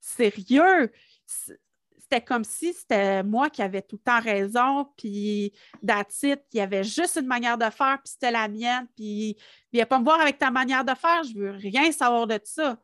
Sérieux. 0.00 0.92
c'était 1.26 2.20
comme 2.20 2.44
si 2.44 2.72
c'était 2.72 3.24
moi 3.24 3.50
qui 3.50 3.62
avais 3.62 3.82
tout 3.82 3.96
le 3.96 4.02
temps 4.02 4.20
raison, 4.20 4.88
puis 4.96 5.52
d'attitude, 5.82 6.40
il 6.52 6.58
y 6.58 6.60
avait 6.60 6.84
juste 6.84 7.16
une 7.16 7.26
manière 7.26 7.58
de 7.58 7.68
faire, 7.70 7.98
puis 8.02 8.12
c'était 8.12 8.30
la 8.30 8.46
mienne, 8.46 8.86
puis 8.94 9.36
viens 9.72 9.86
pas 9.86 9.98
me 9.98 10.04
voir 10.04 10.20
avec 10.20 10.38
ta 10.38 10.50
manière 10.50 10.84
de 10.84 10.94
faire, 10.94 11.24
je 11.24 11.34
veux 11.36 11.50
rien 11.50 11.90
savoir 11.90 12.26
de 12.26 12.38
ça. 12.44 12.78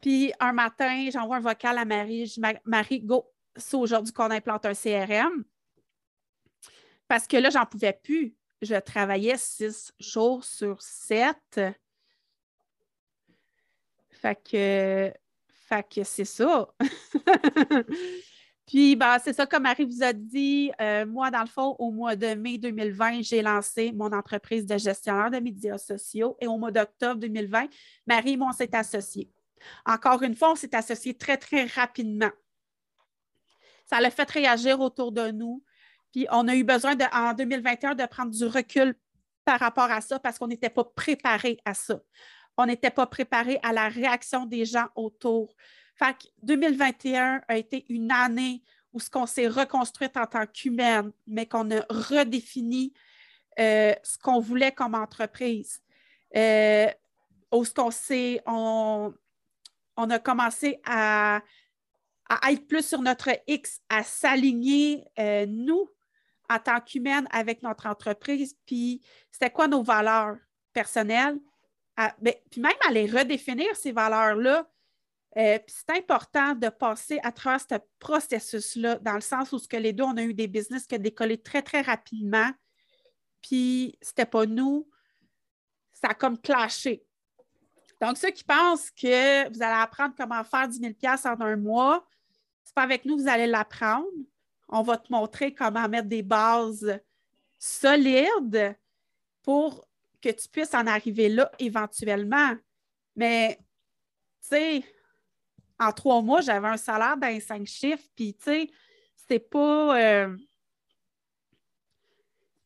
Puis 0.00 0.32
un 0.40 0.52
matin, 0.52 1.08
j'envoie 1.12 1.36
un 1.36 1.40
vocal 1.40 1.78
à 1.78 1.84
Marie, 1.84 2.26
je 2.26 2.34
dis 2.34 2.58
Marie, 2.64 3.00
go, 3.00 3.30
c'est 3.56 3.76
aujourd'hui 3.76 4.12
qu'on 4.12 4.30
implante 4.30 4.66
un 4.66 4.74
CRM. 4.74 5.44
Parce 7.06 7.26
que 7.26 7.36
là, 7.36 7.50
j'en 7.50 7.66
pouvais 7.66 7.92
plus. 7.92 8.34
Je 8.62 8.74
travaillais 8.76 9.36
six 9.36 9.92
jours 9.98 10.44
sur 10.44 10.80
sept. 10.80 11.60
Fait 14.22 15.82
que 15.88 16.04
c'est 16.04 16.24
ça. 16.24 16.68
Puis, 18.66 18.94
ben, 18.94 19.18
c'est 19.18 19.32
ça, 19.32 19.46
comme 19.46 19.64
Marie 19.64 19.84
vous 19.84 20.04
a 20.04 20.12
dit, 20.12 20.70
euh, 20.80 21.04
moi, 21.04 21.30
dans 21.30 21.40
le 21.40 21.48
fond, 21.48 21.74
au 21.78 21.90
mois 21.90 22.14
de 22.14 22.34
mai 22.34 22.58
2020, 22.58 23.22
j'ai 23.22 23.42
lancé 23.42 23.90
mon 23.92 24.12
entreprise 24.12 24.64
de 24.64 24.78
gestionnaire 24.78 25.30
de 25.30 25.38
médias 25.38 25.78
sociaux 25.78 26.36
et 26.40 26.46
au 26.46 26.56
mois 26.56 26.70
d'octobre 26.70 27.20
2020, 27.20 27.66
Marie 28.06 28.32
et 28.32 28.36
moi, 28.36 28.50
on 28.50 28.52
s'est 28.52 28.74
associés. 28.76 29.28
Encore 29.84 30.22
une 30.22 30.36
fois, 30.36 30.52
on 30.52 30.54
s'est 30.54 30.74
associés 30.74 31.14
très, 31.14 31.36
très 31.36 31.64
rapidement. 31.64 32.30
Ça 33.84 34.00
l'a 34.00 34.10
fait 34.10 34.30
réagir 34.30 34.78
autour 34.80 35.10
de 35.10 35.32
nous. 35.32 35.64
Puis, 36.12 36.26
on 36.30 36.46
a 36.46 36.54
eu 36.54 36.62
besoin, 36.64 36.94
de, 36.94 37.04
en 37.12 37.34
2021, 37.34 37.96
de 37.96 38.06
prendre 38.06 38.30
du 38.30 38.44
recul 38.44 38.94
par 39.44 39.58
rapport 39.58 39.90
à 39.90 40.00
ça 40.00 40.20
parce 40.20 40.38
qu'on 40.38 40.46
n'était 40.46 40.70
pas 40.70 40.84
préparé 40.84 41.58
à 41.64 41.74
ça 41.74 42.00
on 42.56 42.66
n'était 42.66 42.90
pas 42.90 43.06
préparé 43.06 43.58
à 43.62 43.72
la 43.72 43.88
réaction 43.88 44.46
des 44.46 44.64
gens 44.64 44.86
autour. 44.94 45.54
Fait 45.96 46.14
que 46.14 46.24
2021 46.42 47.42
a 47.48 47.56
été 47.56 47.84
une 47.88 48.10
année 48.10 48.62
où 48.92 49.00
ce 49.00 49.10
qu'on 49.10 49.26
s'est 49.26 49.48
reconstruite 49.48 50.16
en 50.16 50.26
tant 50.26 50.46
qu'humaine, 50.46 51.12
mais 51.26 51.46
qu'on 51.46 51.70
a 51.70 51.80
redéfini 51.88 52.92
euh, 53.58 53.94
ce 54.02 54.18
qu'on 54.18 54.40
voulait 54.40 54.72
comme 54.72 54.94
entreprise. 54.94 55.82
Euh, 56.36 56.88
où 57.52 57.64
ce 57.64 57.74
qu'on 57.74 57.90
s'est, 57.90 58.40
on, 58.46 59.12
a 59.96 60.18
commencé 60.18 60.80
à, 60.84 61.42
être 62.48 62.66
plus 62.66 62.86
sur 62.86 63.02
notre 63.02 63.28
X, 63.46 63.80
à 63.90 64.02
s'aligner, 64.02 65.04
euh, 65.18 65.44
nous, 65.46 65.90
en 66.48 66.58
tant 66.58 66.80
qu'humaine, 66.80 67.28
avec 67.30 67.62
notre 67.62 67.86
entreprise. 67.86 68.56
Puis, 68.64 69.02
c'était 69.30 69.50
quoi 69.50 69.68
nos 69.68 69.82
valeurs 69.82 70.36
personnelles? 70.72 71.38
Ben, 71.96 72.34
puis 72.50 72.60
même 72.60 72.72
à 72.86 72.90
les 72.90 73.06
redéfinir, 73.06 73.74
ces 73.76 73.92
valeurs-là. 73.92 74.68
Euh, 75.38 75.58
c'est 75.66 75.90
important 75.90 76.54
de 76.54 76.68
passer 76.68 77.18
à 77.22 77.32
travers 77.32 77.60
ce 77.60 77.76
processus-là, 77.98 78.96
dans 78.96 79.14
le 79.14 79.22
sens 79.22 79.50
où 79.52 79.58
ce 79.58 79.66
que 79.66 79.78
les 79.78 79.94
deux, 79.94 80.04
on 80.04 80.16
a 80.18 80.22
eu 80.22 80.34
des 80.34 80.46
business 80.46 80.86
qui 80.86 80.94
ont 80.94 80.98
décollé 80.98 81.40
très, 81.40 81.62
très 81.62 81.80
rapidement. 81.80 82.50
Puis 83.40 83.96
c'était 84.02 84.26
pas 84.26 84.44
nous. 84.44 84.88
Ça 85.92 86.08
a 86.08 86.14
comme 86.14 86.38
clashé. 86.38 87.04
Donc, 88.00 88.18
ceux 88.18 88.30
qui 88.30 88.44
pensent 88.44 88.90
que 88.90 89.48
vous 89.48 89.62
allez 89.62 89.80
apprendre 89.80 90.14
comment 90.16 90.42
faire 90.44 90.68
10 90.68 90.80
000 90.80 91.14
en 91.24 91.40
un 91.40 91.56
mois, 91.56 92.06
c'est 92.64 92.74
pas 92.74 92.82
avec 92.82 93.04
nous 93.04 93.16
que 93.16 93.22
vous 93.22 93.28
allez 93.28 93.46
l'apprendre. 93.46 94.08
On 94.68 94.82
va 94.82 94.96
te 94.96 95.12
montrer 95.12 95.54
comment 95.54 95.88
mettre 95.88 96.08
des 96.08 96.22
bases 96.22 96.98
solides 97.58 98.76
pour 99.42 99.86
que 100.22 100.30
tu 100.30 100.48
puisses 100.48 100.74
en 100.74 100.86
arriver 100.86 101.28
là 101.28 101.50
éventuellement. 101.58 102.54
Mais, 103.16 103.58
tu 104.40 104.48
sais, 104.48 104.84
en 105.78 105.92
trois 105.92 106.22
mois, 106.22 106.40
j'avais 106.40 106.68
un 106.68 106.76
salaire 106.76 107.16
d'un 107.16 107.40
cinq 107.40 107.66
chiffres, 107.66 108.06
puis, 108.14 108.34
tu 108.34 108.44
sais, 108.44 108.70
c'est 109.28 109.40
pas. 109.40 110.00
Euh, 110.00 110.36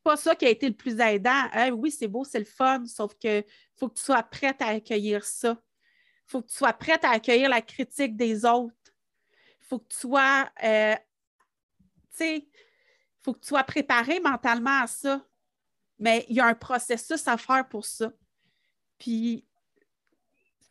pas 0.03 0.17
ça 0.17 0.37
qui 0.37 0.47
a 0.47 0.51
été 0.51 0.69
le 0.69 0.77
plus 0.77 1.01
aidant. 1.01 1.49
oui, 1.73 1.91
c'est 1.91 2.07
beau, 2.07 2.23
c'est 2.23 2.39
le 2.39 2.45
fun, 2.45 2.85
sauf 2.87 3.13
que 3.21 3.43
faut 3.75 3.89
que 3.89 3.95
tu 3.95 4.05
sois 4.05 4.23
prête 4.23 4.63
à 4.63 4.69
accueillir 4.69 5.25
ça. 5.25 5.61
Faut 6.27 6.43
que 6.43 6.47
tu 6.47 6.55
sois 6.55 6.73
prête 6.73 7.05
à 7.05 7.11
accueillir 7.11 7.49
la 7.49 7.61
critique 7.61 8.17
des 8.17 8.45
autres. 8.45 8.75
Faut 9.63 9.81
que 9.81 9.89
tu 9.89 9.99
sois, 9.99 10.49
euh, 10.63 10.95
tu 10.95 12.19
sais, 12.19 12.49
faut 13.21 13.33
que 13.33 13.41
tu 13.41 13.49
sois 13.49 13.65
préparé 13.65 14.21
mentalement 14.21 14.81
à 14.83 14.87
ça. 14.87 15.27
Mais 15.99 16.27
il 16.29 16.37
y 16.37 16.41
a 16.41 16.47
un 16.47 16.55
processus 16.55 17.27
à 17.27 17.37
faire 17.37 17.69
pour 17.69 17.85
ça. 17.85 18.13
Puis, 18.99 19.47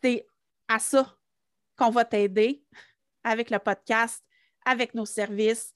c'est 0.01 0.27
à 0.67 0.79
ça 0.79 1.17
qu'on 1.75 1.89
va 1.89 2.05
t'aider 2.05 2.63
avec 3.23 3.49
le 3.49 3.59
podcast, 3.59 4.23
avec 4.65 4.93
nos 4.93 5.05
services, 5.05 5.73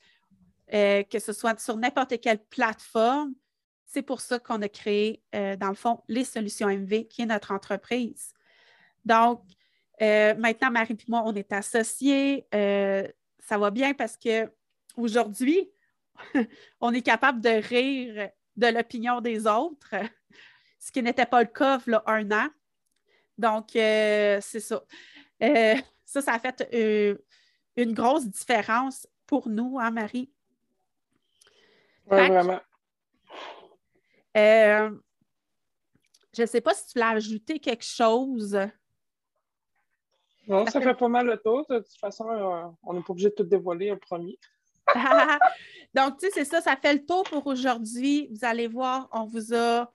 euh, 0.73 1.03
que 1.03 1.19
ce 1.19 1.33
soit 1.33 1.59
sur 1.59 1.77
n'importe 1.77 2.19
quelle 2.21 2.43
plateforme. 2.45 3.33
C'est 3.85 4.03
pour 4.03 4.21
ça 4.21 4.38
qu'on 4.39 4.62
a 4.62 4.69
créé, 4.69 5.23
euh, 5.33 5.55
dans 5.55 5.69
le 5.69 5.75
fond, 5.75 6.03
les 6.07 6.23
solutions 6.23 6.67
MV, 6.67 7.07
qui 7.07 7.23
est 7.23 7.25
notre 7.25 7.51
entreprise. 7.51 8.33
Donc, 9.03 9.41
euh, 10.01 10.35
maintenant, 10.35 10.69
Marie 10.69 10.93
et 10.93 11.05
moi, 11.07 11.23
on 11.25 11.33
est 11.33 11.51
associés. 11.51 12.47
ça 12.51 13.57
va 13.57 13.71
bien 13.71 13.95
parce 13.95 14.15
qu'aujourd'hui, 14.15 15.71
on 16.81 16.93
est 16.93 17.01
capable 17.01 17.41
de 17.41 17.49
rire 17.49 18.29
de 18.59 18.67
l'opinion 18.67 19.21
des 19.21 19.47
autres, 19.47 19.95
ce 20.79 20.91
qui 20.91 21.01
n'était 21.01 21.25
pas 21.25 21.41
le 21.41 21.47
cas 21.47 21.79
il 21.87 21.91
y 21.91 21.95
a 21.95 22.03
un 22.05 22.31
an. 22.31 22.47
Donc, 23.37 23.75
euh, 23.75 24.39
c'est 24.41 24.59
ça. 24.59 24.83
Euh, 25.41 25.75
ça, 26.05 26.21
ça 26.21 26.33
a 26.33 26.39
fait 26.39 26.67
euh, 26.73 27.17
une 27.77 27.93
grosse 27.93 28.27
différence 28.27 29.07
pour 29.25 29.47
nous, 29.47 29.79
hein, 29.79 29.91
Marie? 29.91 30.29
Oui, 32.11 32.27
vraiment. 32.27 32.59
je 34.35 34.91
ne 36.37 36.45
sais 36.45 36.59
pas 36.59 36.73
si 36.73 36.87
tu 36.87 36.99
voulais 36.99 37.15
ajouter 37.15 37.59
quelque 37.59 37.85
chose. 37.85 38.59
Non, 40.47 40.65
ça 40.65 40.81
fait 40.81 40.95
pas 40.95 41.07
mal 41.07 41.27
le 41.27 41.37
tour. 41.37 41.65
De 41.69 41.77
toute 41.77 41.97
façon, 41.97 42.25
on 42.83 42.93
n'est 42.93 43.01
pas 43.01 43.11
obligé 43.11 43.29
de 43.29 43.35
tout 43.35 43.43
dévoiler 43.43 43.91
un 43.91 43.97
premier. 43.97 44.37
Donc, 45.93 46.19
tu 46.19 46.28
sais, 46.28 46.32
c'est 46.34 46.45
ça, 46.45 46.62
ça 46.62 46.75
fait 46.75 46.93
le 46.93 47.06
tour 47.06 47.23
pour 47.23 47.45
aujourd'hui. 47.47 48.28
Vous 48.32 48.45
allez 48.45 48.67
voir, 48.67 49.10
on 49.12 49.25
vous 49.25 49.54
a, 49.54 49.91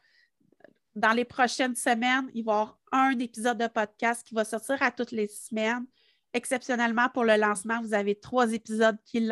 dans 0.94 1.12
les 1.12 1.24
prochaines 1.24 1.76
semaines, 1.76 2.30
il 2.34 2.44
va 2.44 2.52
y 2.52 2.54
avoir 2.54 2.78
un 2.92 3.18
épisode 3.18 3.58
de 3.58 3.66
podcast 3.68 4.26
qui 4.26 4.34
va 4.34 4.44
sortir 4.44 4.82
à 4.82 4.90
toutes 4.90 5.12
les 5.12 5.28
semaines. 5.28 5.86
Exceptionnellement, 6.32 7.08
pour 7.08 7.24
le 7.24 7.36
lancement, 7.36 7.80
vous 7.80 7.94
avez 7.94 8.18
trois 8.18 8.52
épisodes 8.52 8.98
qui, 9.04 9.30